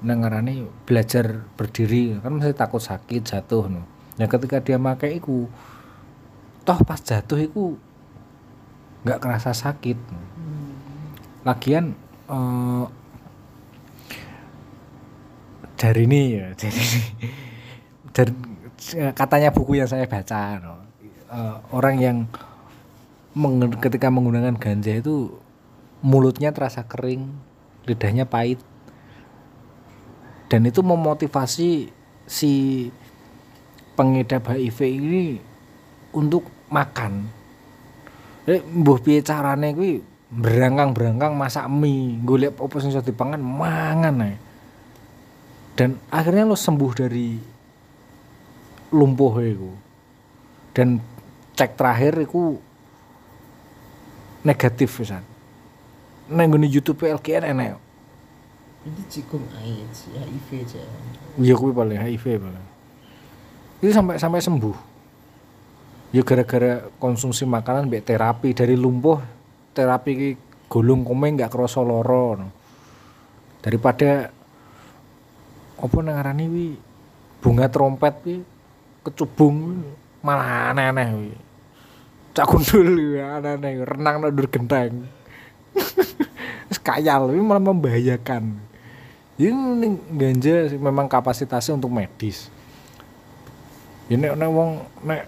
nengarane 0.00 0.64
belajar 0.88 1.44
berdiri 1.60 2.16
kan 2.24 2.32
masih 2.32 2.56
takut 2.56 2.80
sakit 2.80 3.20
jatuh 3.20 3.68
no. 3.68 3.84
Nah 4.16 4.26
ketika 4.28 4.64
dia 4.64 4.80
pakai 4.80 5.20
iku 5.20 5.44
toh 6.64 6.78
pas 6.88 7.00
jatuh 7.00 7.36
iku 7.36 7.76
nggak 9.04 9.20
kerasa 9.20 9.52
sakit. 9.52 9.98
no. 10.08 10.20
Lagian 11.44 11.92
eh, 12.32 12.84
dari 15.76 16.02
ini 16.08 16.20
ya 16.32 16.46
dari 16.56 16.84
dari 18.16 18.32
katanya 19.12 19.52
buku 19.52 19.80
yang 19.80 19.88
saya 19.88 20.08
baca 20.08 20.56
no. 20.58 20.74
Eh, 21.30 21.56
orang 21.70 21.96
yang 22.00 22.16
meng- 23.36 23.78
ketika 23.78 24.10
menggunakan 24.10 24.56
ganja 24.58 24.96
itu 24.96 25.36
mulutnya 26.00 26.50
terasa 26.50 26.82
kering 26.88 27.28
lidahnya 27.84 28.24
pahit 28.24 28.58
dan 30.50 30.66
itu 30.66 30.82
memotivasi 30.82 31.92
si 32.26 32.52
pengidap 33.94 34.50
HIV 34.50 34.78
ini 34.82 35.24
untuk 36.10 36.48
makan. 36.72 37.30
Jadi 38.48 38.58
mbuh 38.66 38.98
piye 38.98 39.22
carane 39.22 39.70
kuwi 39.76 40.02
berangkang-berangkang 40.30 41.38
masak 41.38 41.66
mie, 41.70 42.18
golek 42.22 42.58
apa 42.58 42.74
sing 42.82 42.90
iso 42.90 43.02
dipangan 43.02 43.38
mangan 43.38 44.26
ae. 44.26 44.36
Dan 45.78 45.98
akhirnya 46.10 46.50
lo 46.50 46.58
sembuh 46.58 46.92
dari 46.98 47.59
lumpuh 48.90 49.34
itu. 49.42 49.70
Dan 50.74 51.02
cek 51.58 51.74
terakhir 51.74 52.14
itu 52.22 52.58
negatif 54.46 55.02
pisan. 55.02 55.22
Nang 56.30 56.46
nggone 56.46 56.70
YouTube 56.70 57.02
LKN 57.06 57.54
enek. 57.56 57.74
ini 58.80 59.02
cikum 59.12 59.44
AIDS 59.60 60.08
HIV 60.08 60.64
aja 60.64 60.80
Iya 61.36 61.52
kuwi 61.52 61.72
paling 61.76 62.00
HIV 62.00 62.40
paling. 62.40 62.66
Itu 63.84 63.92
sampai 63.92 64.16
sampai 64.16 64.40
sembuh. 64.40 64.76
Ya 66.16 66.24
gara-gara 66.24 66.88
konsumsi 66.96 67.44
makanan 67.44 67.92
mbek 67.92 68.08
terapi 68.08 68.56
dari 68.56 68.74
lumpuh 68.74 69.20
terapi 69.76 70.10
ki 70.16 70.30
golong 70.72 71.04
komeng 71.04 71.36
nggak 71.36 71.52
kerasa 71.52 71.84
loro. 71.84 72.40
Daripada 73.60 74.32
apa 75.80 75.96
nang 76.00 76.40
wi 76.48 76.76
bunga 77.44 77.68
trompet 77.68 78.14
wi 78.24 78.36
kecubung 79.10 79.84
malah 80.22 80.72
aneh-aneh. 80.72 81.34
Cak 82.30 82.46
kundul 82.46 82.94
wi, 82.94 83.18
aneh-aneh 83.18 83.84
renang 83.84 84.22
nang 84.22 84.32
genteng. 84.48 85.10
Kayal 86.86 87.34
wi 87.34 87.42
malah 87.42 87.60
membahayakan. 87.60 88.70
Ini 89.40 89.88
ganja 90.14 90.68
memang 90.76 91.08
kapasitasnya 91.08 91.80
untuk 91.80 91.88
medis. 91.90 92.52
Ini 94.10 94.36
nek 94.36 94.50
wong 94.50 94.70
nek 95.06 95.22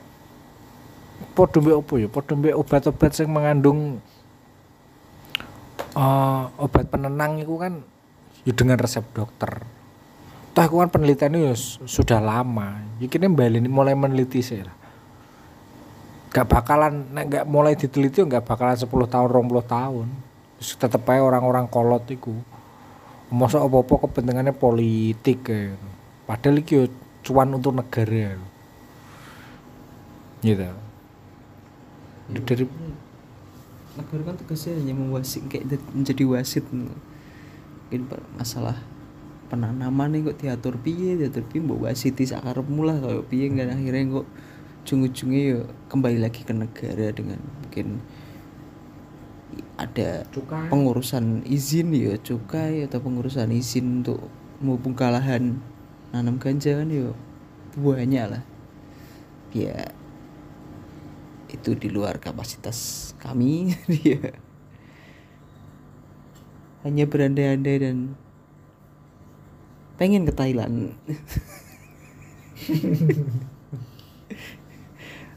padha 1.32 1.58
mbek 1.62 1.76
apa 1.80 1.94
ya? 1.96 2.08
Padha 2.12 2.32
mbek 2.36 2.54
obat-obat 2.58 3.12
sing 3.16 3.30
mengandung 3.32 4.02
eh, 5.96 6.44
obat 6.60 6.84
penenang 6.92 7.40
itu 7.40 7.54
kan 7.56 7.80
ya 8.44 8.52
dengan 8.52 8.76
resep 8.76 9.06
dokter. 9.16 9.81
Toh 10.52 10.64
itu 10.68 10.76
kan 10.76 10.88
penelitiannya 10.92 11.48
ya 11.48 11.54
s- 11.56 11.80
sudah 11.88 12.20
lama. 12.20 12.76
Iki 13.00 13.16
ini 13.16 13.28
balik 13.32 13.64
mulai 13.72 13.96
meneliti 13.96 14.44
sih 14.44 14.60
lah. 14.60 14.76
Gak 16.28 16.48
bakalan 16.48 17.08
nek 17.12 17.24
gak 17.28 17.44
mulai 17.48 17.72
diteliti 17.72 18.20
ya 18.20 18.28
gak 18.28 18.44
bakalan 18.44 18.76
10 18.76 19.08
tahun 19.08 19.28
20 19.32 19.64
tahun. 19.64 20.08
Terus 20.60 20.76
tetep 20.76 21.08
aja 21.08 21.24
orang-orang 21.24 21.64
kolot 21.72 22.04
iku. 22.08 22.36
Masa 23.32 23.64
apa-apa 23.64 24.04
kepentingannya 24.08 24.52
politik 24.52 25.48
ya. 25.48 25.72
Padahal 26.28 26.60
iki 26.60 26.72
yo 26.76 26.84
cuan 27.24 27.48
untuk 27.56 27.72
negara. 27.72 28.36
Gitu. 30.44 30.68
Dari 32.32 32.64
negara 33.96 34.22
kan 34.24 34.36
tugasnya 34.36 34.76
hanya 34.76 34.92
kayak 35.48 35.80
menjadi 35.96 36.22
wasit 36.28 36.64
mungkin 36.72 38.08
masalah 38.36 38.76
penanaman 39.52 40.24
kok 40.24 40.40
diatur 40.40 40.80
piye 40.80 41.20
diatur 41.20 41.44
piye 41.44 41.60
mbok 41.60 41.84
wasiti 41.84 42.24
sakarepmu 42.24 42.88
lah 42.88 42.96
kayak 42.96 43.28
piye. 43.28 43.52
Kan 43.52 43.68
akhirnya 43.68 44.24
kok 44.24 44.26
ujung-ujungnya 44.82 45.42
ya 45.44 45.60
kembali 45.92 46.18
lagi 46.24 46.40
ke 46.40 46.56
negara 46.56 47.12
dengan 47.12 47.36
mungkin 47.60 48.00
ada 49.76 50.24
Cukai. 50.32 50.72
pengurusan 50.72 51.44
izin 51.44 51.92
ya 51.92 52.16
cukai 52.16 52.88
atau 52.88 53.04
pengurusan 53.04 53.52
izin 53.52 54.00
untuk 54.00 54.32
membuka 54.64 55.12
lahan 55.12 55.60
nanam 56.16 56.40
ganja 56.40 56.80
kan 56.80 56.88
ya 56.88 57.12
banyak 57.76 58.24
lah. 58.24 58.42
Ya 59.52 59.92
itu 61.52 61.76
di 61.76 61.92
luar 61.92 62.16
kapasitas 62.16 63.12
kami. 63.20 63.76
Dia 63.84 64.32
hanya 66.82 67.06
berandai-andai 67.06 67.76
dan 67.78 68.18
pengen 70.02 70.26
ke 70.26 70.34
Thailand. 70.34 70.98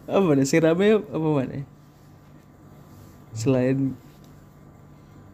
Apa 0.10 0.34
nih 0.34 0.42
sing 0.50 0.66
rame 0.66 1.06
apa 1.06 1.28
mana? 1.30 1.62
Selain 3.30 3.94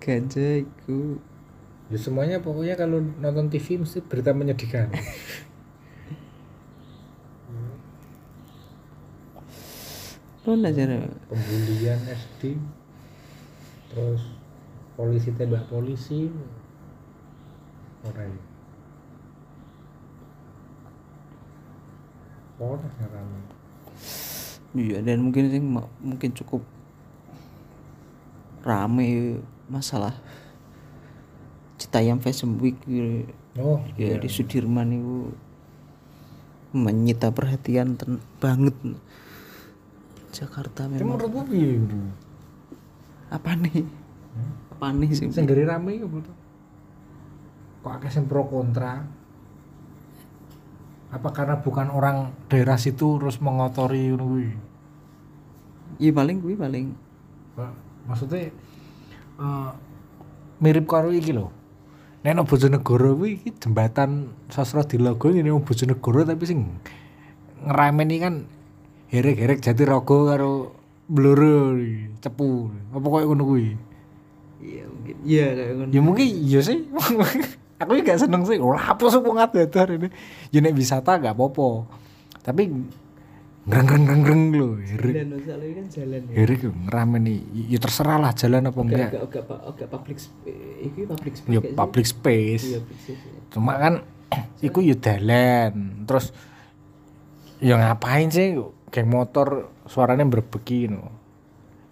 ganja 0.04 0.67
itu 0.67 1.24
Ya 1.88 2.00
semuanya 2.00 2.44
pokoknya 2.44 2.76
kalau 2.76 3.00
nonton 3.24 3.48
TV 3.48 3.80
mesti 3.80 4.04
berita 4.04 4.36
menyedihkan. 4.36 4.91
mana 10.44 10.72
cara? 10.76 11.08
Pembulian 11.32 12.00
SD, 12.04 12.60
terus 13.91 14.24
polisi 14.96 15.32
tembak 15.36 15.67
polisi, 15.67 16.32
orang. 18.08 18.51
Yang 22.62 23.10
ramai. 23.10 23.41
iya 24.78 24.97
dan 25.02 25.17
mungkin 25.26 25.43
sih 25.50 25.62
mungkin 26.00 26.30
cukup 26.38 26.62
rame 28.62 29.41
masalah 29.65 30.13
Citayam 31.82 32.21
Fashion 32.21 32.62
Week 32.62 32.78
gitu. 32.86 33.26
Oh, 33.58 33.82
ya 34.00 34.15
di 34.15 34.30
Sudirman 34.32 34.93
itu 34.95 35.34
menyita 36.71 37.34
perhatian 37.36 38.00
ten- 38.00 38.24
banget 38.39 38.78
Jakarta 40.32 40.88
memang 40.88 41.19
menurutmu 41.19 41.43
piye 41.52 41.76
bro? 41.84 42.00
apa 43.28 43.52
nih 43.60 43.84
apa 44.71 44.88
nih 44.95 45.12
sih 45.12 45.28
Sing 45.36 45.43
dari 45.43 45.67
rame 45.67 46.00
ya 46.00 46.08
betul. 46.08 46.36
Kok 47.84 47.91
akeh 47.97 48.24
pro 48.24 48.47
kontra? 48.47 49.04
Apa 51.12 51.30
karena 51.36 51.60
bukan 51.60 51.91
orang 51.91 52.32
daerah 52.47 52.80
situ 52.80 53.19
terus 53.19 53.43
mengotori 53.43 54.12
ngono 54.12 54.26
kuwi? 54.26 54.50
iya 56.02 56.10
paling 56.15 56.41
gue 56.41 56.58
paling 56.58 56.97
maksudnya 58.10 58.50
eh, 59.38 59.69
mirip 60.58 60.89
karo 60.89 61.13
iki 61.13 61.36
lho. 61.36 61.54
Nek 62.21 62.38
nang 62.38 62.45
Bojonegoro 62.45 63.17
kuwi 63.17 63.41
iki 63.41 63.50
jembatan 63.58 64.34
sastra 64.50 64.86
di 64.86 64.97
logo 64.97 65.30
ini 65.30 65.45
nang 65.45 65.62
Bojonegoro 65.62 66.26
tapi 66.26 66.43
sing 66.45 66.60
ngerameni 67.65 68.17
kan 68.17 68.34
herek-herek 69.13 69.62
Jatirogo 69.62 70.30
karo 70.30 70.54
Bloro 71.12 71.76
cepu. 72.24 72.71
Apa 72.95 73.06
koyo 73.06 73.26
ngono 73.30 73.43
kuwi? 73.45 73.67
iya 74.62 74.86
mungkin 74.86 75.15
iya 75.26 75.45
kayak 75.58 75.71
ngono 75.74 75.89
Ya 75.89 76.02
mungkin 76.02 76.28
iya 76.30 76.60
sih. 76.62 76.86
Aku 77.82 77.98
gak 78.00 78.22
seneng 78.22 78.46
sih. 78.46 78.62
Ora 78.62 78.94
apa 78.94 79.06
sih 79.08 79.17
wong 79.17 79.38
adadar 79.38 79.88
ini. 79.89 80.08
Ya 80.50 80.62
nek 80.62 80.74
wisata 80.74 81.17
gak 81.17 81.34
apa-apa. 81.34 81.89
Tapi 82.41 82.70
ngreng-ngreng-ngreng 83.62 84.58
lho, 84.58 84.70
herek. 84.82 85.13
dan 85.22 85.28
masalahnya 85.38 85.74
kan 85.78 85.86
jalan 85.94 86.22
ya 86.26 86.34
Herek 86.34 86.62
ngerameni. 86.65 87.36
Ya 87.70 87.78
terserah 87.78 88.17
lah 88.17 88.34
jalan 88.34 88.65
apa 88.65 88.74
Gak, 88.74 88.86
enggak. 88.89 89.10
gak, 89.13 89.24
gak, 89.30 89.44
gak, 89.46 89.72
gak 89.78 89.89
public 89.94 90.17
space 90.17 90.82
itu 90.82 91.06
public 91.06 91.34
space 91.38 91.54
Ya 91.54 91.60
public 91.62 92.06
space. 92.10 92.63
iya 92.65 92.80
public 92.82 93.00
space 93.06 93.22
ya. 93.22 93.39
Cuma 93.54 93.74
kan 93.78 93.94
iku 94.65 94.82
ya 94.82 94.98
dalan. 94.98 95.74
Terus 96.10 96.34
ya 97.62 97.78
ngapain 97.78 98.34
sih 98.34 98.58
geng 98.89 99.08
motor 99.08 99.70
suaranya 99.86 100.26
berbeki 100.26 100.89
no. 100.89 101.13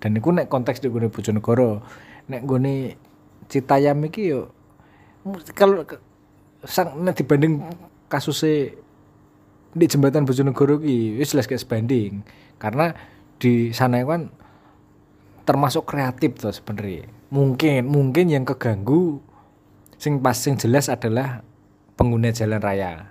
Dan 0.02 0.18
iku 0.18 0.34
nek 0.34 0.50
konteks 0.50 0.82
di 0.82 0.90
gone 0.90 1.14
Bojonegoro, 1.14 1.86
nek 2.28 2.42
gone 2.44 2.98
Citayam 3.46 4.02
iki 4.06 4.30
yo 4.30 4.50
kalau 5.56 5.84
sang 6.64 7.00
nek 7.04 7.16
dibanding 7.16 7.64
kasusnya 8.12 8.74
di 9.70 9.86
jembatan 9.86 10.26
Bojonegoro 10.26 10.82
ki 10.82 11.22
wis 11.22 11.32
jelas 11.32 11.46
kayak 11.46 11.62
sebanding 11.62 12.26
karena 12.58 12.98
di 13.40 13.72
sana 13.72 14.04
kan 14.04 14.34
termasuk 15.48 15.88
kreatif 15.90 16.38
tuh 16.38 16.54
sebenarnya. 16.54 17.10
Mungkin 17.34 17.90
mungkin 17.90 18.30
yang 18.30 18.46
keganggu 18.46 19.22
sing 19.98 20.22
pas 20.22 20.38
sing 20.38 20.58
jelas 20.58 20.90
adalah 20.90 21.42
pengguna 21.98 22.30
jalan 22.30 22.62
raya. 22.62 23.10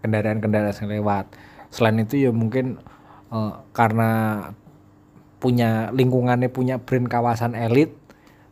Kendaraan-kendaraan 0.00 0.76
yang 0.80 1.00
lewat. 1.00 1.32
Selain 1.68 1.96
itu 2.00 2.28
ya 2.28 2.32
mungkin 2.32 2.80
eh, 3.32 3.54
karena 3.72 4.10
punya 5.40 5.88
lingkungannya 5.96 6.52
punya 6.52 6.76
brand 6.76 7.08
kawasan 7.08 7.56
elit 7.56 7.96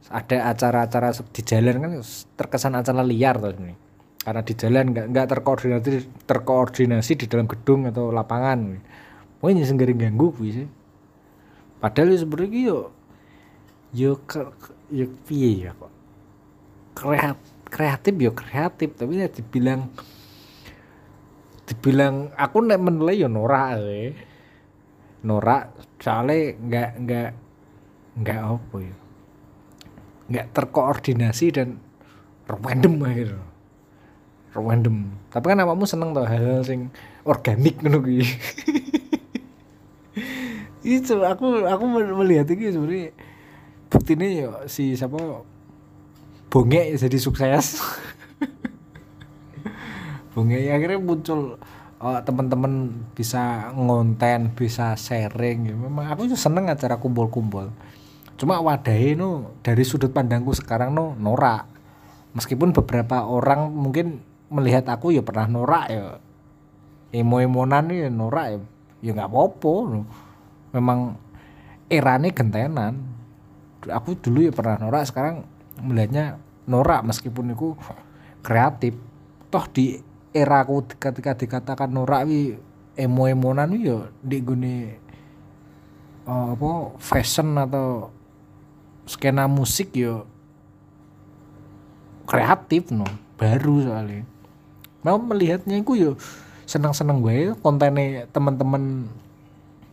ada 0.08 0.52
acara-acara 0.52 1.12
di 1.32 1.42
jalan 1.44 1.74
kan 1.80 1.92
terkesan 2.36 2.74
acara 2.76 3.04
liar 3.04 3.36
tuh 3.40 3.52
ini. 3.56 3.74
Karena 4.18 4.42
di 4.44 4.54
jalan 4.56 4.84
nggak 4.92 5.06
nggak 5.12 5.26
terkoordinasi 5.36 5.90
terkoordinasi 6.28 7.12
di 7.16 7.26
dalam 7.28 7.46
gedung 7.48 7.88
atau 7.88 8.12
lapangan. 8.12 8.80
Yang 9.44 9.70
sendiri 9.70 9.94
ganggu 9.94 10.34
sih. 10.44 10.68
Padahal 11.78 12.10
ya 12.10 12.18
sebenarnya 12.18 12.50
ki 12.50 12.62
yo 12.66 12.78
yo 14.90 15.06
piye 15.28 15.68
ya 15.68 15.72
kok. 15.76 15.92
Kreatif 16.98 17.58
kreatif 17.68 18.14
yo 18.16 18.32
kreatif 18.32 18.96
tapi 18.96 19.20
ya 19.20 19.28
dibilang 19.28 19.92
dibilang 21.68 22.32
aku 22.34 22.64
nek 22.64 22.80
menilai 22.80 23.20
yo 23.20 23.28
norak 23.28 23.76
eh. 23.84 24.16
norak 25.22 25.76
soalnya 26.00 26.56
nggak 26.56 26.90
nggak 27.04 27.30
nggak 28.24 28.40
apa 28.40 28.76
ya 28.80 28.94
nggak 30.28 30.52
terkoordinasi 30.52 31.46
dan 31.52 31.80
random 32.48 32.94
akhirnya. 33.04 33.44
Random. 34.56 34.96
Tapi 35.28 35.44
kan 35.44 35.60
awakmu 35.60 35.84
seneng 35.84 36.16
tau 36.16 36.24
hal-hal 36.24 36.64
sing 36.64 36.88
organik 37.24 37.80
ngono 37.84 38.00
kuwi. 38.00 38.24
Itu 40.84 41.20
aku 41.20 41.68
aku 41.68 41.84
melihat 42.24 42.48
ini 42.48 42.72
sebenarnya 42.72 43.12
buktinya 43.92 44.26
ya 44.26 44.48
si 44.66 44.96
siapa? 44.96 45.44
Bongek 46.48 46.96
jadi 46.96 47.18
sukses. 47.20 47.84
Bongek 50.32 50.72
akhirnya 50.72 50.96
muncul 50.96 51.60
oh, 52.00 52.18
teman-teman 52.24 53.04
bisa 53.12 53.68
ngonten 53.76 54.56
bisa 54.56 54.96
sharing. 54.96 55.68
Ya. 55.68 55.74
memang 55.76 56.08
aku 56.08 56.32
tuh 56.32 56.40
seneng 56.40 56.72
acara 56.72 56.96
kumpul-kumpul 56.96 57.68
cuma 58.38 58.62
wadahnya 58.62 59.18
no 59.18 59.58
dari 59.66 59.82
sudut 59.82 60.14
pandangku 60.14 60.54
sekarang 60.54 60.94
no 60.94 61.18
norak. 61.18 61.66
Meskipun 62.32 62.70
beberapa 62.70 63.26
orang 63.26 63.74
mungkin 63.74 64.22
melihat 64.48 64.86
aku 64.88 65.10
ya 65.10 65.20
pernah 65.26 65.50
norak 65.50 65.86
ya. 65.90 66.22
Emo-emonan 67.10 67.90
ya 67.90 68.08
norak 68.08 68.46
ya. 68.54 68.58
Ya 69.02 69.10
nggak 69.14 69.28
apa-apa 69.28 69.74
no. 69.90 70.00
memang 70.70 71.18
erane 71.90 72.30
gentenan. 72.30 72.94
Aku 73.90 74.14
dulu 74.14 74.46
ya 74.46 74.52
pernah 74.54 74.78
norak 74.78 75.10
sekarang 75.10 75.42
melihatnya 75.82 76.38
norak 76.70 77.02
meskipun 77.02 77.52
itu 77.52 77.74
kreatif. 78.46 78.94
Toh 79.48 79.64
di 79.72 79.98
era 80.30 80.62
aku 80.62 80.84
ketika 81.00 81.34
dikatakan 81.34 81.90
norak 81.90 82.28
wi 82.28 82.54
emo-emonan 82.98 83.72
ya 83.78 83.98
di 84.20 84.38
gune 84.42 84.76
eh, 86.28 86.48
apa 86.52 86.70
fashion 87.00 87.56
atau 87.56 88.17
skena 89.08 89.48
musik 89.48 89.96
ya 89.96 90.22
kreatif 92.28 92.92
no. 92.92 93.08
Baru 93.40 93.80
soalnya. 93.80 94.28
Mau 95.00 95.16
melihatnya 95.16 95.80
itu 95.80 95.96
yo 95.96 96.10
seneng-seneng 96.68 97.24
gue 97.24 97.56
kontennya 97.64 98.28
teman-teman 98.28 99.08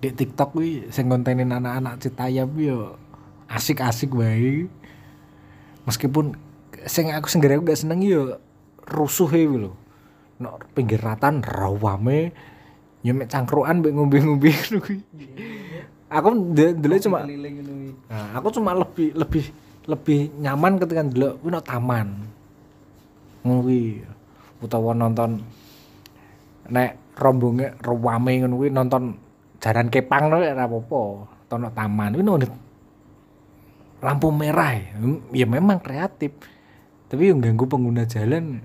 di 0.04 0.12
TikTok 0.12 0.52
wi 0.60 0.92
sing 0.92 1.08
kontenin 1.08 1.56
anak-anak 1.56 2.04
Citayam 2.04 2.52
yo 2.60 3.00
asik-asik 3.48 4.12
wae. 4.12 4.68
Meskipun 5.88 6.36
sing 6.84 7.14
aku 7.16 7.32
sendiri 7.32 7.56
aku 7.56 7.72
gak 7.72 7.80
seneng 7.80 8.04
yo 8.04 8.42
rusuh 8.84 9.32
e 9.32 9.46
lho. 9.48 9.72
No 10.42 10.60
pinggir 10.76 11.00
ratan 11.00 11.40
rawame. 11.46 12.36
Yo 13.06 13.14
mek 13.14 13.30
cangkruan 13.30 13.86
ngono 13.86 14.10
kuwi 14.10 15.00
aku 16.16 16.56
dulu 16.56 16.96
cuma. 17.04 17.28
Nah, 18.08 18.40
aku 18.40 18.48
cuma 18.56 18.72
lebih 18.72 19.12
lebih 19.12 19.46
lebih 19.86 20.32
nyaman 20.40 20.80
ketika 20.80 21.04
dulu 21.04 21.36
kuwi 21.44 21.60
taman. 21.62 22.08
Kuwi. 23.44 23.84
utawa 24.56 24.98
nonton 24.98 25.46
nek 26.72 27.14
rombonge 27.20 27.76
rame 27.84 28.32
ngono 28.42 28.56
kuwi 28.58 28.72
nonton 28.74 29.14
jalan 29.62 29.88
kepang 29.94 30.32
lho 30.32 30.42
ora 30.42 30.66
apa-apa 30.66 31.02
tono 31.46 31.70
taman 31.70 32.18
kuwi 32.18 32.26
nonton 32.26 32.50
lampu 34.02 34.34
merah 34.34 34.74
ya. 34.74 34.90
ya 35.36 35.46
memang 35.46 35.78
kreatif 35.84 36.34
tapi 37.12 37.30
yang 37.30 37.44
ganggu 37.44 37.70
pengguna 37.70 38.10
jalan 38.10 38.64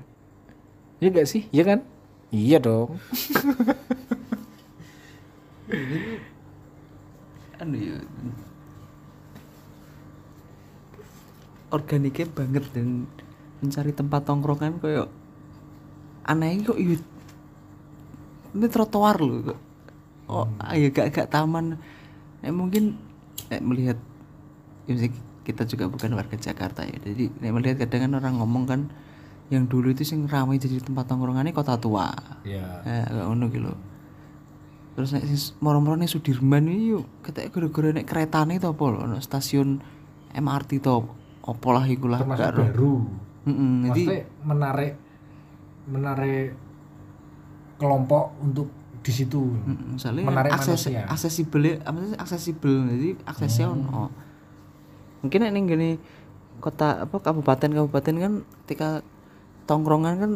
ya 1.03 1.13
gak 1.13 1.29
sih 1.29 1.45
iya 1.53 1.69
kan 1.69 1.85
iya 2.33 2.57
dong 2.57 2.97
anu 7.61 7.77
ya 7.77 7.97
organiknya 11.71 12.27
banget 12.33 12.65
dan 12.75 13.07
mencari 13.63 13.93
tempat 13.95 14.27
tongkrongan 14.27 14.83
kayak 14.83 15.09
aneh 16.27 16.61
kok 16.65 16.79
iya. 16.81 16.99
Ini 18.51 18.67
trotoar 18.67 19.23
loh 19.23 19.55
kok. 19.55 19.59
Oh 20.27 20.47
ayo 20.67 20.91
gak 20.91 21.15
gak 21.15 21.31
taman. 21.31 21.79
Eh, 22.43 22.51
mungkin 22.51 22.99
eh, 23.53 23.63
melihat 23.63 24.01
ya 24.91 24.97
kita 25.47 25.63
juga 25.69 25.87
bukan 25.87 26.17
warga 26.19 26.37
Jakarta 26.37 26.83
ya 26.85 26.99
jadi 27.01 27.31
nek 27.41 27.53
melihat 27.55 27.77
kadang 27.87 28.11
kan 28.11 28.13
orang 28.19 28.35
ngomong 28.43 28.65
kan 28.67 28.81
yang 29.51 29.67
dulu 29.67 29.91
itu 29.91 30.07
sing 30.07 30.27
ramai 30.27 30.59
jadi 30.59 30.79
tempat 30.83 31.07
tongkrongannya 31.07 31.55
kota 31.55 31.79
tua. 31.79 32.11
Ya 32.43 32.83
eh 32.89 33.05
agak 33.07 33.25
ngono 33.31 33.47
gitu 33.53 33.69
loh 33.71 33.90
terus 35.01 35.11
nek 35.11 35.25
moro-moro 35.59 35.97
ning 35.97 36.07
Sudirman 36.07 36.65
iki 36.67 36.93
yuk 36.93 37.05
ketek 37.23 37.49
gara-gara 37.49 37.91
nek 37.91 38.05
keretane 38.05 38.57
to 38.57 38.69
apa 38.69 38.85
lho 38.85 38.99
ono 39.03 39.17
stasiun 39.19 39.81
MRT 40.31 40.71
to 40.79 41.09
apa 41.43 41.69
lah 41.71 41.85
iku 41.85 42.07
lah 42.07 42.21
termasuk 42.21 42.53
baru 42.55 42.95
Heeh, 43.41 43.73
jadi 43.89 44.05
menarik 44.43 44.93
menarik 45.87 46.53
kelompok 47.77 48.37
untuk 48.39 48.69
di 49.01 49.09
situ. 49.11 49.41
Mm, 49.41 49.97
misalnya 49.97 50.23
menarik 50.23 50.53
akses 50.53 50.77
manusia. 50.85 51.09
aksesibel 51.09 51.63
apa 51.81 51.99
sih 51.99 52.19
aksesibel. 52.19 52.75
Jadi 52.87 53.09
aksesnya 53.25 53.67
Hmm. 53.67 53.81
ono. 53.81 54.03
Mungkin 55.21 55.39
nek 55.41 55.53
ning 55.53 55.65
gini 55.65 55.91
kota 56.61 57.09
apa 57.09 57.17
kabupaten 57.17 57.73
kabupaten 57.73 58.15
kan 58.15 58.33
ketika 58.63 59.01
tongkrongan 59.65 60.15
kan 60.15 60.33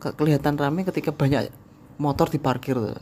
ke- 0.00 0.16
kelihatan 0.16 0.56
ramai 0.56 0.88
ketika 0.88 1.12
banyak 1.12 1.52
motor 2.00 2.32
diparkir 2.32 2.72
tuh 2.72 2.96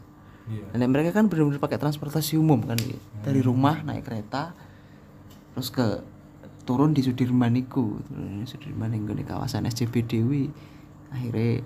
Iya. 0.49 0.81
Dan 0.81 0.89
mereka 0.91 1.13
kan 1.13 1.29
benar-benar 1.29 1.61
pakai 1.61 1.77
transportasi 1.77 2.41
umum 2.41 2.65
kan 2.65 2.81
gitu. 2.81 2.99
Dari 3.21 3.41
rumah 3.45 3.85
naik 3.85 4.09
kereta 4.09 4.57
terus 5.53 5.69
ke 5.69 6.01
turun 6.65 6.93
di 6.93 7.01
Sudirman 7.05 7.57
iku, 7.57 8.01
turun 8.09 8.45
di 8.45 8.49
Sudirman 8.49 8.93
yang 8.97 9.09
di 9.13 9.25
kawasan 9.25 9.69
SCB 9.69 10.05
Dewi. 10.09 10.49
Akhirnya 11.13 11.65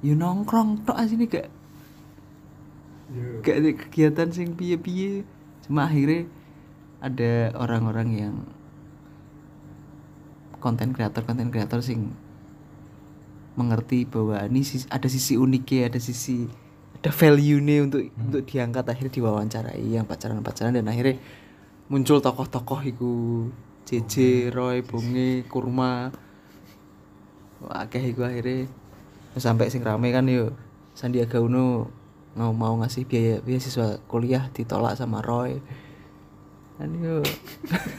you 0.00 0.16
nongkrong 0.16 0.84
tok 0.88 0.96
asine 0.96 1.28
gak 1.28 1.48
gak 3.40 3.56
ada 3.60 3.70
kegiatan 3.76 4.28
sing 4.32 4.56
piye-piye. 4.56 5.24
Cuma 5.64 5.88
akhirnya 5.88 6.28
ada 7.00 7.52
orang-orang 7.56 8.08
yang 8.16 8.34
konten 10.58 10.90
kreator 10.90 11.22
konten 11.22 11.54
kreator 11.54 11.78
sing 11.84 12.12
mengerti 13.58 14.06
bahwa 14.06 14.38
ini 14.46 14.62
ada 14.90 15.08
sisi 15.10 15.34
uniknya 15.34 15.90
ada 15.90 15.98
sisi 15.98 16.46
ada 16.98 17.10
value 17.14 17.62
nih 17.62 17.78
untuk 17.86 18.02
untuk 18.18 18.42
diangkat 18.42 18.82
akhirnya 18.82 19.12
diwawancarai 19.14 19.86
yang 19.86 20.02
pacaran 20.02 20.42
pacaran 20.42 20.74
dan 20.74 20.90
akhirnya 20.90 21.22
muncul 21.86 22.18
tokoh-tokoh 22.18 22.82
iku 22.90 23.12
JJ 23.88 24.14
Roy 24.52 24.84
Bonge 24.84 25.48
Kurma. 25.48 26.12
Wah, 27.64 27.88
akeh 27.88 28.12
iku 28.12 28.28
akhirnya. 28.28 28.68
Sampai 29.38 29.72
sing 29.72 29.80
rame 29.80 30.12
kan 30.12 30.28
yuk. 30.28 30.52
Sandiaga 30.92 31.40
Uno 31.40 31.88
mau 32.36 32.52
mau 32.52 32.76
ngasih 32.84 33.08
biaya 33.08 33.40
beasiswa 33.40 34.02
kuliah 34.10 34.52
ditolak 34.52 34.98
sama 34.98 35.24
Roy. 35.24 35.56
Kan 36.76 36.98
yuk. 37.00 37.24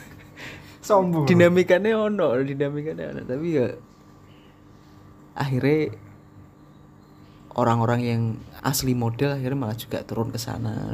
Sombong. 0.86 1.26
Dinamikanya 1.26 1.97
ono 1.97 2.38
dinamikanya 2.38 3.16
ono. 3.16 3.22
Tapi 3.26 3.47
ya 3.50 3.68
akhirnya 5.34 5.95
orang-orang 7.58 8.02
yang 8.06 8.22
asli 8.64 8.93
model 8.95 9.39
akhirnya 9.39 9.57
malah 9.57 9.78
juga 9.78 10.03
turun 10.03 10.30
ke 10.32 10.39
sana 10.39 10.93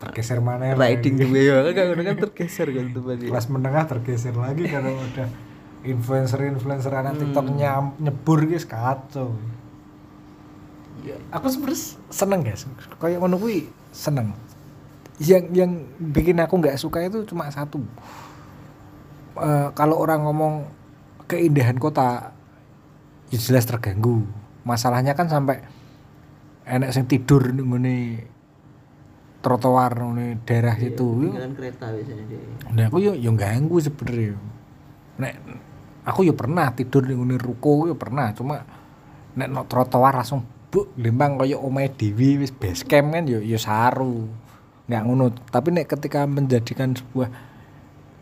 tergeser 0.00 0.42
mana 0.42 0.74
riding 0.74 1.14
juga 1.14 1.38
ya 1.38 1.56
kan 1.70 1.94
kan 1.94 2.16
tergeser 2.28 2.68
kan 2.74 2.90
tuh 2.90 3.06
tadi 3.06 3.30
kelas 3.30 3.46
menengah 3.46 3.84
tergeser 3.86 4.34
lagi 4.34 4.66
kalau 4.66 4.98
udah 4.98 5.52
influencer-influencer 5.82 6.92
anak 6.94 7.18
TikTok 7.18 7.46
nyam, 7.58 7.94
nyebur 7.98 8.46
guys 8.46 8.66
kacau. 8.66 9.34
Ya. 11.02 11.18
Aku 11.34 11.50
sebenarnya 11.50 11.98
seneng 12.08 12.40
guys, 12.46 12.62
kayak 13.02 13.18
ngono 13.18 13.36
kuwi 13.38 13.66
seneng. 13.90 14.30
Yang 15.18 15.44
yang 15.50 15.70
bikin 15.98 16.38
aku 16.38 16.62
nggak 16.62 16.78
suka 16.78 17.02
itu 17.02 17.26
cuma 17.26 17.50
satu. 17.50 17.82
Eh, 19.34 19.68
kalau 19.74 19.98
orang 19.98 20.22
ngomong 20.22 20.70
keindahan 21.26 21.78
kota, 21.82 22.30
ya 23.34 23.38
jelas 23.42 23.66
terganggu. 23.66 24.22
Masalahnya 24.62 25.18
kan 25.18 25.26
sampai 25.26 25.66
enak 26.66 26.90
sing 26.94 27.04
tidur 27.10 27.50
ngene 27.50 28.26
trotoar 29.42 29.92
ngene 29.98 30.38
daerah 30.46 30.78
situ. 30.78 31.26
Yo, 31.26 31.34
jalan 31.34 31.52
kereta 31.58 31.90
biasanya 31.90 32.24
dia 32.30 32.40
Nah, 32.72 32.84
aku 32.88 32.96
yo 33.02 33.12
yo 33.18 33.30
ganggu 33.34 33.76
sebenarnya. 33.82 34.38
Nek 35.18 35.34
aku 36.06 36.20
yo 36.22 36.32
pernah 36.38 36.70
tidur 36.72 37.02
ngene 37.04 37.36
ruko 37.36 37.90
yo 37.90 37.98
pernah, 37.98 38.30
cuma 38.32 38.62
nek 39.34 39.48
no 39.50 39.66
trotoar 39.66 40.14
langsung 40.14 40.46
buk 40.72 40.96
lembang 40.96 41.36
kaya 41.36 41.58
omahe 41.60 41.92
dewi 41.92 42.40
wis 42.40 42.54
base 42.54 42.86
camp 42.86 43.12
kan 43.12 43.26
yo 43.26 43.42
yo 43.42 43.58
saru. 43.58 44.30
Nggak 44.86 45.02
ngono, 45.04 45.26
tapi 45.50 45.68
nek 45.74 45.86
ketika 45.90 46.24
menjadikan 46.24 46.94
sebuah 46.94 47.28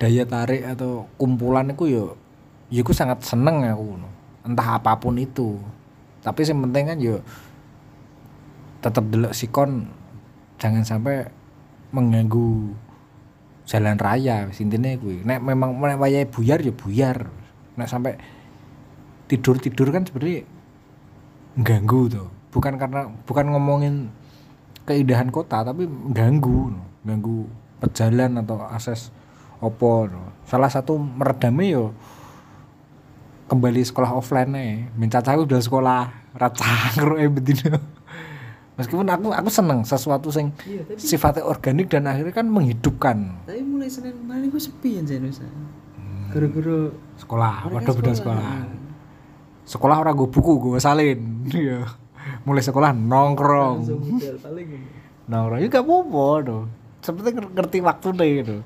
daya 0.01 0.25
tarik 0.25 0.65
atau 0.65 1.05
kumpulan 1.21 1.69
itu 1.69 1.85
yo 1.93 2.05
yo 2.73 2.81
aku 2.81 2.97
sangat 2.97 3.21
seneng 3.23 3.61
aku 3.69 3.85
ngono. 3.85 4.09
Entah 4.41 4.81
apa 4.81 4.97
pun 4.97 5.21
itu. 5.21 5.61
Tapi 6.25 6.45
yang 6.49 6.65
penting 6.65 6.85
kan 6.89 6.99
yo 7.01 7.21
tetap 8.81 9.05
delok 9.09 9.37
sikon 9.37 9.89
jangan 10.61 10.85
sampai 10.85 11.29
mengganggu 11.93 12.77
jalan 13.69 13.97
raya 14.01 14.49
wis 14.51 14.61
intine 14.61 14.99
kuwi. 14.99 15.23
Nek 15.23 15.41
memang 15.45 15.79
nek 15.79 16.01
wayahe 16.01 16.27
buyar 16.27 16.59
ya 16.61 16.73
buyar. 16.75 17.29
Nek 17.77 17.89
sampai 17.89 18.19
tidur 19.31 19.63
tidur 19.63 19.95
kan 19.95 20.03
sebenarnya 20.03 20.43
ganggu 21.63 22.11
tuh 22.11 22.27
bukan 22.51 22.75
karena 22.75 23.07
bukan 23.31 23.47
ngomongin 23.55 23.95
keindahan 24.83 25.31
kota 25.31 25.63
tapi 25.63 25.87
ganggu 26.11 26.75
ganggu 27.07 27.47
pejalan 27.79 28.43
atau 28.43 28.59
akses 28.67 29.15
opo 29.63 30.11
salah 30.51 30.67
satu 30.67 30.99
meredamnya 30.99 31.79
yo 31.79 31.85
kembali 33.47 33.87
sekolah 33.87 34.11
offline 34.19 34.51
nih 34.51 35.15
aku 35.15 35.47
udah 35.47 35.63
sekolah 35.63 36.03
racang 36.35 37.19
eh 37.23 37.31
bedino 37.31 37.79
meskipun 38.81 39.07
aku 39.07 39.27
aku 39.31 39.49
seneng 39.49 39.85
sesuatu 39.85 40.33
sing 40.33 40.51
iya 40.65 40.81
tapi 40.83 40.97
sifatnya 40.97 41.45
organik 41.45 41.87
dan 41.87 42.09
akhirnya 42.09 42.33
kan 42.33 42.49
menghidupkan. 42.49 43.45
Tapi 43.45 43.61
mulai 43.61 43.87
senin 43.87 44.17
kemarin 44.17 44.49
gue 44.49 44.63
sepi 44.63 44.99
ya 44.99 45.21
Nusa 45.21 45.45
gara-gara 46.31 46.95
sekolah 47.19 47.53
mereka 47.67 47.91
waduh 47.91 47.95
beda 47.99 48.13
sekolah 48.15 48.51
sekolah. 49.67 49.97
orang 49.99 50.15
gue 50.17 50.29
buku 50.31 50.53
gue 50.59 50.81
salin. 50.81 51.21
Iya. 51.51 51.85
mulai 52.45 52.61
sekolah 52.61 52.93
nongkrong. 52.93 53.77
Nongkrong. 55.27 55.59
Ya 55.59 55.67
gak 55.69 55.85
apa-apa 55.85 56.27
tuh 56.43 56.63
seperti 57.01 57.29
ngerti 57.33 57.79
waktu 57.81 58.09
deh 58.13 58.31
gitu 58.45 58.57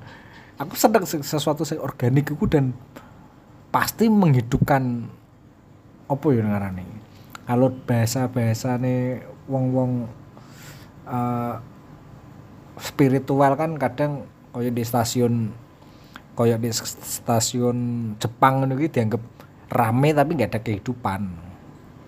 aku 0.55 0.75
seneng 0.75 1.03
se- 1.03 1.23
sesuatu 1.23 1.63
yang 1.63 1.83
organik 1.83 2.31
itu 2.31 2.45
dan 2.47 2.71
pasti 3.71 4.07
menghidupkan 4.07 5.07
apa 6.05 6.27
ya 6.31 6.43
ngarani? 6.45 6.85
Kalau 7.45 7.69
bahasa-bahasa 7.83 8.79
nih 8.79 9.19
wong-wong 9.49 10.09
eh, 11.09 11.55
spiritual 12.79 13.55
kan 13.55 13.79
kadang 13.79 14.27
kayak 14.51 14.73
di 14.75 14.83
stasiun 14.83 15.51
kayak 16.35 16.59
di 16.59 16.69
stasiun 16.71 17.77
Jepang 18.19 18.67
itu 18.67 18.91
dianggap 18.91 19.23
rame 19.71 20.11
tapi 20.11 20.31
nggak 20.35 20.51
ada 20.55 20.61
kehidupan. 20.61 21.21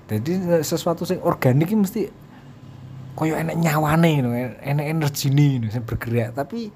Jadi 0.08 0.64
sesuatu 0.64 1.04
yang 1.08 1.24
organik 1.24 1.68
ini 1.72 1.84
mesti 1.84 2.02
koyo 3.18 3.36
enek 3.36 3.60
nyawane 3.60 4.12
gitu, 4.24 4.30
enek 4.64 4.88
energi 4.88 5.28
nih 5.34 5.68
gitu, 5.68 5.84
bergerak. 5.84 6.32
Tapi 6.38 6.72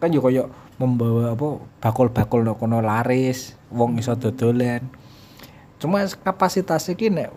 kan 0.00 0.08
yo 0.08 0.24
koyo 0.24 0.48
membawa 0.80 1.36
apa 1.36 1.48
bakul-bakul 1.84 2.42
no 2.42 2.56
kono 2.56 2.80
laris 2.80 3.56
wong 3.68 4.00
iso 4.00 4.16
dodolan. 4.16 4.88
Cuma 5.76 6.06
kapasitasnya 6.06 6.94
ki 6.96 7.08
nek 7.12 7.30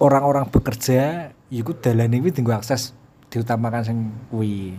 orang-orang 0.00 0.48
bekerja 0.48 1.30
iku 1.52 1.76
dalan 1.76 2.16
iki 2.16 2.34
tinggal 2.34 2.58
akses 2.58 2.96
diutamakan 3.30 3.82
sing 3.84 3.98
kuwi 4.32 4.74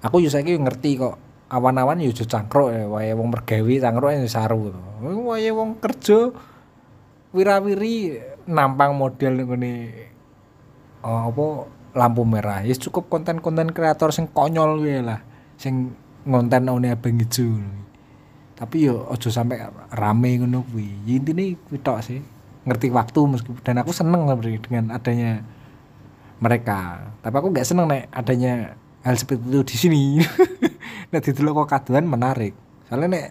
aku 0.00 0.24
yo 0.24 0.30
saiki 0.30 0.56
yo 0.56 0.62
ngerti 0.62 0.96
kok 0.96 1.18
awan-awan 1.52 2.00
yo 2.00 2.14
aja 2.14 2.24
cangkruk 2.24 2.72
ya 2.72 2.86
wayahe 2.88 3.18
wong 3.18 3.28
mergawe 3.34 3.74
cangkruk 3.82 4.10
ya 4.14 4.24
saru 4.30 4.72
wayahe 5.02 5.52
wong 5.52 5.82
kerja 5.82 6.32
wirawiri 7.34 8.22
nampang 8.48 8.96
model 8.96 9.44
ngene 9.44 9.92
oh, 11.04 11.20
apa 11.28 11.46
lampu 11.96 12.22
merah. 12.22 12.62
Ya 12.64 12.74
cukup 12.76 13.08
konten-konten 13.08 13.72
kreator 13.72 14.12
sing 14.12 14.28
konyol 14.30 14.80
kuwi 14.82 15.02
lah. 15.02 15.20
Sing 15.58 15.94
ngonten 16.28 16.68
one 16.68 16.92
abang 16.92 17.18
ijo. 17.18 17.58
Tapi 18.58 18.90
yo 18.90 19.06
ojo 19.06 19.28
sampai 19.30 19.62
rame 19.94 20.30
ngono 20.42 20.66
kuwi. 20.68 21.06
Ya 21.06 21.18
intine 21.18 21.56
kuwi 21.68 21.78
tok 21.80 22.00
sih. 22.04 22.20
Ngerti 22.68 22.92
waktu 22.92 23.20
meskipun 23.24 23.64
dan 23.64 23.80
aku 23.80 23.96
seneng 23.96 24.28
sebenarnya 24.28 24.60
dengan 24.60 24.84
adanya 24.92 25.40
mereka. 26.38 27.08
Tapi 27.24 27.34
aku 27.34 27.48
nggak 27.48 27.66
seneng 27.66 27.88
nek 27.88 28.12
adanya 28.12 28.76
hal 29.02 29.16
seperti 29.16 29.48
itu 29.48 29.60
di 29.64 29.76
sini. 29.80 30.02
nek 31.10 31.24
didelok 31.24 31.64
kok 31.64 31.68
kaduan 31.80 32.04
menarik. 32.04 32.52
Soalnya 32.92 33.08
nek 33.08 33.26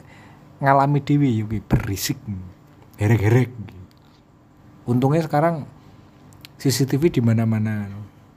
ngalami 0.57 0.99
dewi 1.05 1.29
yo 1.37 1.45
kuwi 1.45 1.61
berisik. 1.61 2.17
Gerek-gerek. 2.97 3.53
Untungnya 4.89 5.21
sekarang 5.21 5.69
CCTV 6.57 7.13
di 7.13 7.21
mana-mana. 7.21 7.85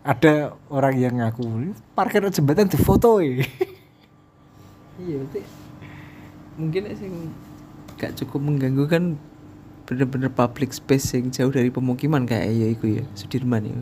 Ada 0.05 0.53
orang 0.69 0.95
yang 1.01 1.17
ngaku 1.17 1.73
parkir 1.97 2.25
jembatan 2.29 2.69
di 2.69 2.81
foto 2.81 3.21
iya 5.01 5.17
berarti 5.25 5.41
mungkin 6.61 6.83
sing 6.97 7.13
gak 7.97 8.17
cukup 8.21 8.41
mengganggu 8.45 8.85
kan 8.89 9.05
bener-bener 9.91 10.31
public 10.31 10.71
space 10.71 11.19
yang 11.19 11.35
jauh 11.35 11.51
dari 11.51 11.67
pemukiman 11.67 12.23
kayak 12.23 12.47
ya 12.55 12.69
itu 12.71 13.03
ya 13.03 13.05
Sudirman 13.19 13.67
ya. 13.67 13.75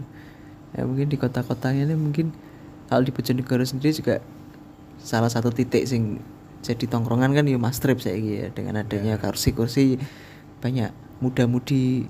Ya 0.73 0.89
mungkin 0.89 1.13
di 1.13 1.21
kota-kotanya 1.21 1.85
ini 1.85 1.97
mungkin 2.01 2.33
kalau 2.89 3.05
di 3.05 3.13
Bojonegoro 3.13 3.61
sendiri 3.69 3.93
juga 3.93 4.25
salah 4.97 5.29
satu 5.29 5.53
titik 5.53 5.85
sing 5.85 6.25
jadi 6.65 6.89
tongkrongan 6.89 7.37
kan 7.37 7.45
ya 7.45 7.61
mas 7.61 7.77
trip 7.79 8.01
saya 8.01 8.17
ya 8.17 8.49
dengan 8.51 8.81
adanya 8.81 9.21
kursi-kursi 9.21 10.01
banyak 10.65 10.91
muda-mudi 11.23 12.09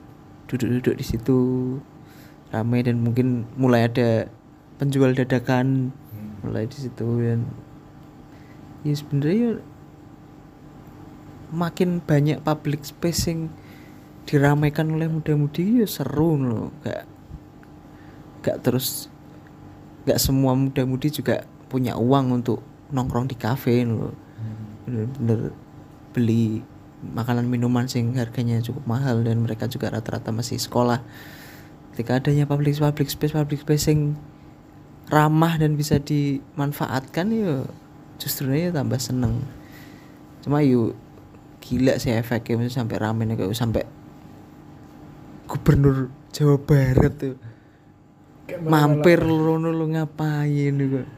duduk-duduk 0.49 0.95
di 0.97 1.05
situ 1.05 1.39
ramai 2.55 2.81
dan 2.81 3.03
mungkin 3.05 3.45
mulai 3.61 3.91
ada 3.91 4.31
penjual 4.81 5.13
dadakan 5.13 5.93
mulai 6.41 6.65
di 6.65 6.79
situ 6.87 7.09
dan 7.21 7.45
ya 8.87 8.95
sebenarnya 8.95 9.61
makin 11.53 12.01
banyak 12.01 12.41
public 12.41 12.87
space 12.87 13.29
yang 13.29 13.53
diramaikan 14.29 14.93
oleh 14.93 15.09
muda-mudi 15.09 15.81
ya 15.81 15.89
seru 15.89 16.37
loh 16.37 16.69
gak 16.85 17.09
gak 18.45 18.61
terus 18.61 19.09
gak 20.05 20.21
semua 20.21 20.53
muda-mudi 20.53 21.09
juga 21.09 21.49
punya 21.73 21.97
uang 21.97 22.45
untuk 22.45 22.61
nongkrong 22.93 23.33
di 23.33 23.37
kafe 23.41 23.89
loh 23.89 24.13
bener-bener 24.85 25.53
beli 26.13 26.65
makanan 27.05 27.47
minuman 27.47 27.87
sing 27.87 28.11
harganya 28.19 28.59
cukup 28.59 28.83
mahal 28.89 29.23
dan 29.23 29.39
mereka 29.39 29.71
juga 29.71 29.93
rata-rata 29.93 30.35
masih 30.35 30.59
sekolah. 30.59 31.03
Ketika 31.95 32.19
adanya 32.19 32.47
public 32.47 32.79
public 32.79 33.11
space 33.11 33.35
public 33.35 33.63
space 33.63 33.91
yang 33.91 34.19
ramah 35.11 35.59
dan 35.59 35.79
bisa 35.79 36.03
dimanfaatkan 36.03 37.27
ya 37.31 37.67
justru 38.19 38.51
ya 38.51 38.75
tambah 38.75 38.99
seneng. 38.99 39.47
Cuma 40.43 40.63
yuk 40.63 40.99
gila 41.63 41.99
sih 41.99 42.15
efeknya 42.15 42.71
sampai 42.71 42.97
rame 42.99 43.27
nih 43.27 43.37
kayak 43.39 43.55
sampai 43.55 43.83
gubernur 45.49 46.13
Jawa 46.31 46.61
Barat 46.61 47.13
tuh 47.17 47.37
mampir 48.61 49.25
lu 49.25 49.57
lu 49.57 49.87
ngapain 49.89 50.73
nih 50.77 51.09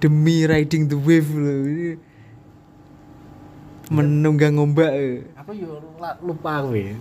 demi 0.00 0.48
riding 0.48 0.88
the 0.88 0.96
wave 0.96 1.28
loh 1.28 1.60
ini 1.68 2.00
menunggang 3.92 4.56
ombak 4.56 4.90
aku 5.36 5.52
yuk 5.52 5.76
lupa 6.24 6.64
gue 6.64 6.96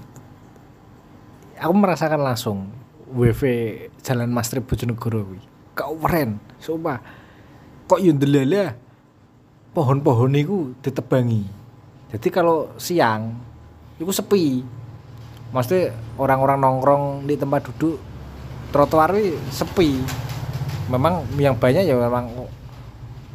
aku 1.56 1.74
merasakan 1.74 2.22
langsung 2.22 2.68
WV 3.14 3.42
Jalan 4.02 4.34
Mastrip 4.34 4.66
Bojonegoro 4.66 5.22
kuwi. 5.22 5.42
Keren, 5.78 6.42
sumpah. 6.58 6.98
Kok 7.86 8.02
yo 8.02 8.10
ndelala 8.14 8.74
pohon-pohon 9.74 10.34
itu 10.34 10.74
ditebangi. 10.82 11.46
Jadi 12.10 12.28
kalau 12.34 12.74
siang 12.82 13.38
itu 14.02 14.10
sepi. 14.10 14.66
Maksudnya 15.54 15.94
orang-orang 16.18 16.58
nongkrong 16.60 17.04
di 17.30 17.38
tempat 17.38 17.70
duduk 17.70 18.02
trotoar 18.74 19.14
sepi. 19.54 20.02
Memang 20.90 21.24
yang 21.38 21.56
banyak 21.56 21.86
ya 21.86 21.96
memang 21.96 22.28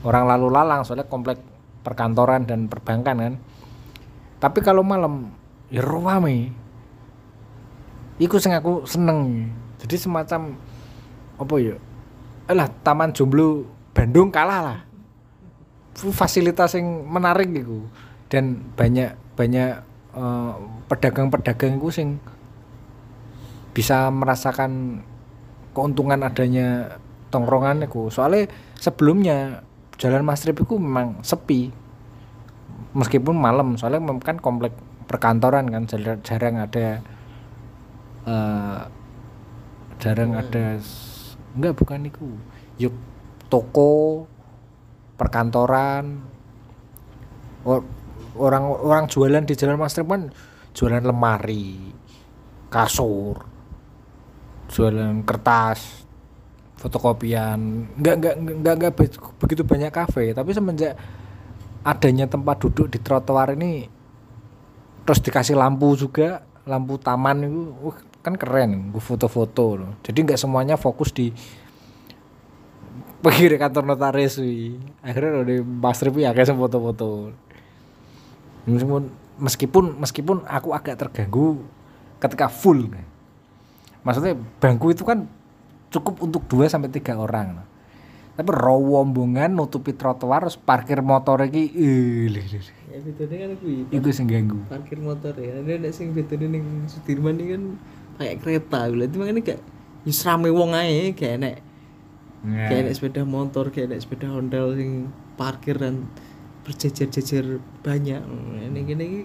orang 0.02 0.24
lalu 0.26 0.50
lalang 0.50 0.82
soalnya 0.82 1.06
komplek 1.06 1.38
perkantoran 1.86 2.44
dan 2.44 2.66
perbankan 2.66 3.16
kan. 3.16 3.34
Tapi 4.42 4.58
kalau 4.60 4.82
malam 4.82 5.30
ya 5.70 5.80
rame. 5.80 6.50
Iku 8.18 8.42
sing 8.42 8.50
aku 8.50 8.82
seneng. 8.82 9.46
Jadi 9.78 9.94
semacam 9.94 10.58
apa 11.38 11.54
ya? 11.62 11.78
Alah 12.50 12.66
taman 12.82 13.14
jomblo 13.14 13.62
Bandung 13.94 14.34
kalah 14.34 14.60
lah. 14.62 14.78
Fasilitas 15.94 16.74
yang 16.78 17.06
menarik 17.06 17.50
gitu 17.50 17.86
dan 18.30 18.62
banyak 18.78 19.16
banyak 19.34 19.82
uh, 20.14 20.54
pedagang-pedagang 20.88 21.76
itu 21.78 21.88
sing 21.92 22.08
bisa 23.76 24.10
merasakan 24.10 25.04
keuntungan 25.76 26.24
adanya 26.24 26.98
tongkrongan 27.30 27.86
itu. 27.86 28.10
Soalnya 28.10 28.50
sebelumnya 28.74 29.62
jalan 30.00 30.24
Mastrip 30.24 30.58
itu 30.58 30.74
memang 30.80 31.20
sepi. 31.22 31.70
Meskipun 32.96 33.36
malam 33.36 33.76
soalnya 33.76 34.02
kan 34.24 34.40
komplek 34.40 34.72
perkantoran 35.06 35.68
kan 35.68 35.84
jarang 36.24 36.56
ada 36.58 37.04
uh, 38.26 38.88
jarang 40.00 40.34
hmm. 40.34 40.42
ada 40.42 40.64
enggak 41.54 41.74
bukan 41.76 42.08
itu. 42.08 42.26
Yuk 42.80 42.94
toko 43.52 44.24
perkantoran 45.20 46.22
orang 48.38 48.64
orang 48.70 49.04
jualan 49.10 49.44
di 49.44 49.54
jalan 49.58 49.76
Mas 49.76 49.98
kan 49.98 50.30
jualan 50.78 51.02
lemari 51.02 51.90
kasur 52.70 53.34
jualan 54.70 55.26
kertas 55.26 56.06
fotokopian. 56.78 57.90
Enggak 57.98 58.14
enggak 58.22 58.34
enggak 58.38 58.74
enggak 58.78 58.92
begitu 59.42 59.66
banyak 59.66 59.90
kafe. 59.90 60.30
Tapi 60.30 60.50
semenjak 60.54 60.94
adanya 61.82 62.30
tempat 62.30 62.62
duduk 62.62 62.86
di 62.86 63.02
trotoar 63.02 63.58
ini 63.58 63.90
terus 65.02 65.24
dikasih 65.24 65.56
lampu 65.56 65.96
juga 65.96 66.44
lampu 66.68 67.00
taman 67.00 67.48
itu 67.48 67.62
uh, 67.80 67.96
kan 68.20 68.36
keren 68.36 68.92
gue 68.92 69.02
foto-foto 69.02 69.66
loh. 69.74 69.92
Jadi 70.04 70.18
nggak 70.22 70.38
semuanya 70.38 70.76
fokus 70.78 71.10
di 71.10 71.32
pergi 73.18 73.50
kantor 73.58 73.82
notaris 73.82 74.38
wi 74.38 74.78
akhirnya 75.02 75.42
udah 75.42 75.58
pas 75.82 75.98
ribu 76.06 76.22
ya 76.22 76.30
kayak 76.30 76.54
foto-foto 76.54 77.34
meskipun 79.38 79.98
meskipun 80.02 80.44
aku 80.44 80.74
agak 80.74 80.98
terganggu 80.98 81.62
ketika 82.18 82.50
full. 82.50 82.90
Maksudnya 84.02 84.34
bangku 84.58 84.90
itu 84.92 85.02
kan 85.06 85.26
cukup 85.88 86.20
untuk 86.20 86.44
dua 86.50 86.68
sampai 86.68 86.90
tiga 86.92 87.16
orang. 87.16 87.64
Tapi 88.38 88.50
rombongan 88.54 89.50
nutupi 89.50 89.90
trotoar 89.98 90.46
harus 90.46 90.54
parkir 90.54 91.02
motor 91.02 91.42
lagi 91.42 91.74
eh 91.74 92.30
ya 92.88 92.98
betulnya 93.02 93.36
kan 93.44 93.50
kuwi 93.58 93.84
itu 93.90 94.08
sing 94.14 94.30
ganggu. 94.30 94.62
parkir 94.70 95.02
motor 95.02 95.34
ya. 95.34 95.58
Ada 95.58 95.90
sing 95.90 96.14
betulnya 96.14 96.46
ning 96.46 96.86
Sudirman 96.86 97.34
ini 97.42 97.46
kan 97.58 97.62
kayak 98.22 98.36
kereta. 98.42 98.80
Berarti 98.94 99.16
makanya 99.18 99.42
kayak 99.42 99.62
wis 100.06 100.22
rame 100.22 100.54
wong 100.54 100.70
ae 100.78 101.12
kayak 101.18 101.36
nek 101.42 101.56
yeah. 102.46 102.68
kayak 102.70 102.82
nek 102.86 102.94
sepeda 102.94 103.22
motor 103.26 103.74
kayak 103.74 103.98
sepeda 103.98 104.30
Honda 104.30 104.70
sing 104.78 105.10
parkir 105.34 105.74
dan 105.78 106.06
berjejer-jejer 106.68 107.56
banyak. 107.80 108.20
Ini 108.68 108.80
gini 108.84 109.24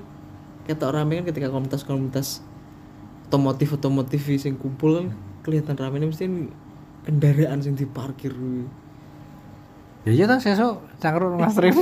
ketok 0.63 0.95
rame 0.95 1.19
kan 1.19 1.25
ketika 1.27 1.51
komunitas-komunitas 1.51 2.39
otomotif 3.27 3.75
otomotif 3.75 4.23
sing 4.39 4.55
kumpul 4.55 5.03
kan 5.03 5.07
kelihatan 5.43 5.75
rame. 5.75 5.99
Ini 5.99 6.07
mesti 6.07 6.25
kendaraan 7.03 7.59
sing 7.59 7.75
diparkir. 7.75 8.31
Ya 10.07 10.11
iya 10.15 10.23
tuh 10.27 10.39
sesok 10.39 10.79
cangkruk 11.03 11.35
mas 11.35 11.59
Rif 11.63 11.75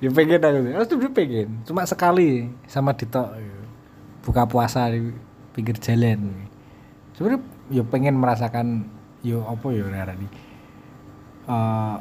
ya 0.00 0.08
pengen 0.12 0.40
aku. 0.40 0.58
Harus 0.72 0.88
tuh 0.88 1.00
pengen. 1.12 1.60
Cuma 1.68 1.84
sekali 1.84 2.48
sama 2.68 2.96
Dito 2.96 3.20
buka 4.24 4.48
puasa 4.48 4.88
di 4.88 5.12
pinggir 5.52 5.76
jalan. 5.76 6.48
Sebenarnya 7.16 7.40
yo 7.68 7.84
pengen 7.88 8.16
merasakan 8.16 8.88
yo 9.24 9.44
apa 9.44 9.66
yo 9.72 9.88
nih. 9.92 10.32
Uh, 11.44 12.00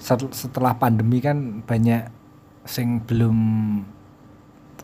setelah 0.00 0.80
pandemi 0.80 1.20
kan 1.20 1.60
banyak 1.62 2.08
sing 2.64 3.04
belum 3.04 3.36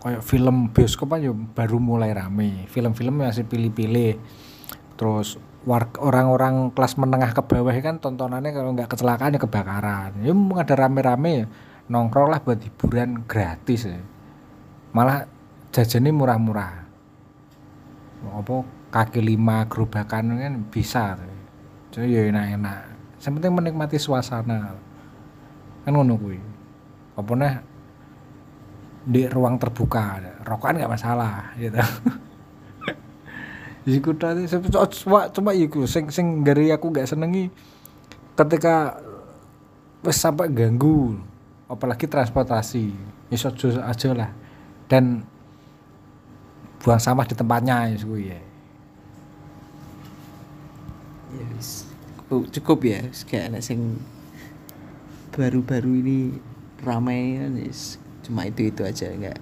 kayak 0.04 0.22
film 0.22 0.70
bioskop 0.70 1.16
aja 1.16 1.32
baru 1.32 1.80
mulai 1.80 2.12
rame. 2.12 2.68
Film-film 2.68 3.24
masih 3.24 3.48
pilih-pilih. 3.48 4.20
Terus 5.00 5.40
orang-orang 5.98 6.70
kelas 6.76 6.94
menengah 6.94 7.34
ke 7.34 7.42
bawah 7.42 7.74
kan 7.82 7.98
tontonannya 7.98 8.54
kalau 8.54 8.70
nggak 8.76 8.92
kecelakaan 8.92 9.34
ya 9.34 9.40
kebakaran. 9.40 10.10
Ya 10.22 10.32
ada 10.32 10.74
rame-rame 10.78 11.50
nongkrong 11.90 12.30
lah 12.30 12.40
buat 12.44 12.60
hiburan 12.60 13.26
gratis 13.26 13.88
ya. 13.88 13.98
Malah 14.94 15.26
jajannya 15.74 16.12
murah-murah. 16.14 16.86
Apa 18.26 18.54
kaki 18.94 19.20
lima 19.20 19.66
gerobakan 19.66 20.38
kan 20.38 20.54
bisa 20.70 21.18
jadi 21.90 22.06
ya 22.06 22.22
enak-enak. 22.30 22.80
Yang 23.20 23.32
penting 23.40 23.52
menikmati 23.56 23.96
suasana 23.98 24.85
kan 25.86 25.94
ngono. 25.94 26.18
Kuwi 26.18 26.38
apa 27.16 27.62
di 29.06 29.22
ruang 29.30 29.54
terbuka. 29.56 30.18
Rokokan 30.42 30.82
nggak 30.82 30.92
masalah 30.92 31.54
gitu. 31.56 31.78
Iku 33.86 34.18
tadi 34.18 34.50
cuma 34.50 35.30
cuma 35.30 35.50
iku. 35.54 35.86
Sing 35.86 36.10
sing 36.10 36.42
dari 36.42 36.74
aku 36.74 36.90
gak 36.90 37.06
senengi 37.06 37.46
ketika 38.34 38.98
wes 40.02 40.18
sampai 40.18 40.50
ganggu 40.50 41.14
apalagi 41.70 42.10
transportasi 42.10 42.90
ya 43.30 43.38
aja 43.86 44.10
lah. 44.10 44.30
Dan 44.90 45.22
buang 46.82 46.98
sampah 46.98 47.30
di 47.30 47.38
tempatnya 47.38 47.94
ya. 48.18 48.42
Ya 51.30 51.44
wis. 51.54 51.86
Cukup, 52.26 52.82
ya. 52.82 53.06
Kayak 53.30 53.62
sing 53.62 54.02
baru-baru 55.36 56.00
ini 56.00 56.18
ramai 56.80 57.36
kan 57.36 57.60
wis 57.60 58.00
cuma 58.24 58.48
itu 58.48 58.72
itu 58.72 58.82
aja 58.82 59.12
nggak 59.12 59.38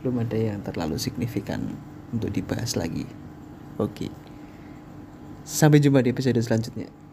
belum 0.00 0.22
ada 0.22 0.38
yang 0.38 0.60
terlalu 0.62 1.00
signifikan 1.00 1.74
untuk 2.12 2.28
dibahas 2.28 2.76
lagi. 2.76 3.08
Oke. 3.80 4.12
Sampai 5.42 5.80
jumpa 5.80 6.04
di 6.04 6.12
episode 6.12 6.36
selanjutnya 6.38 7.03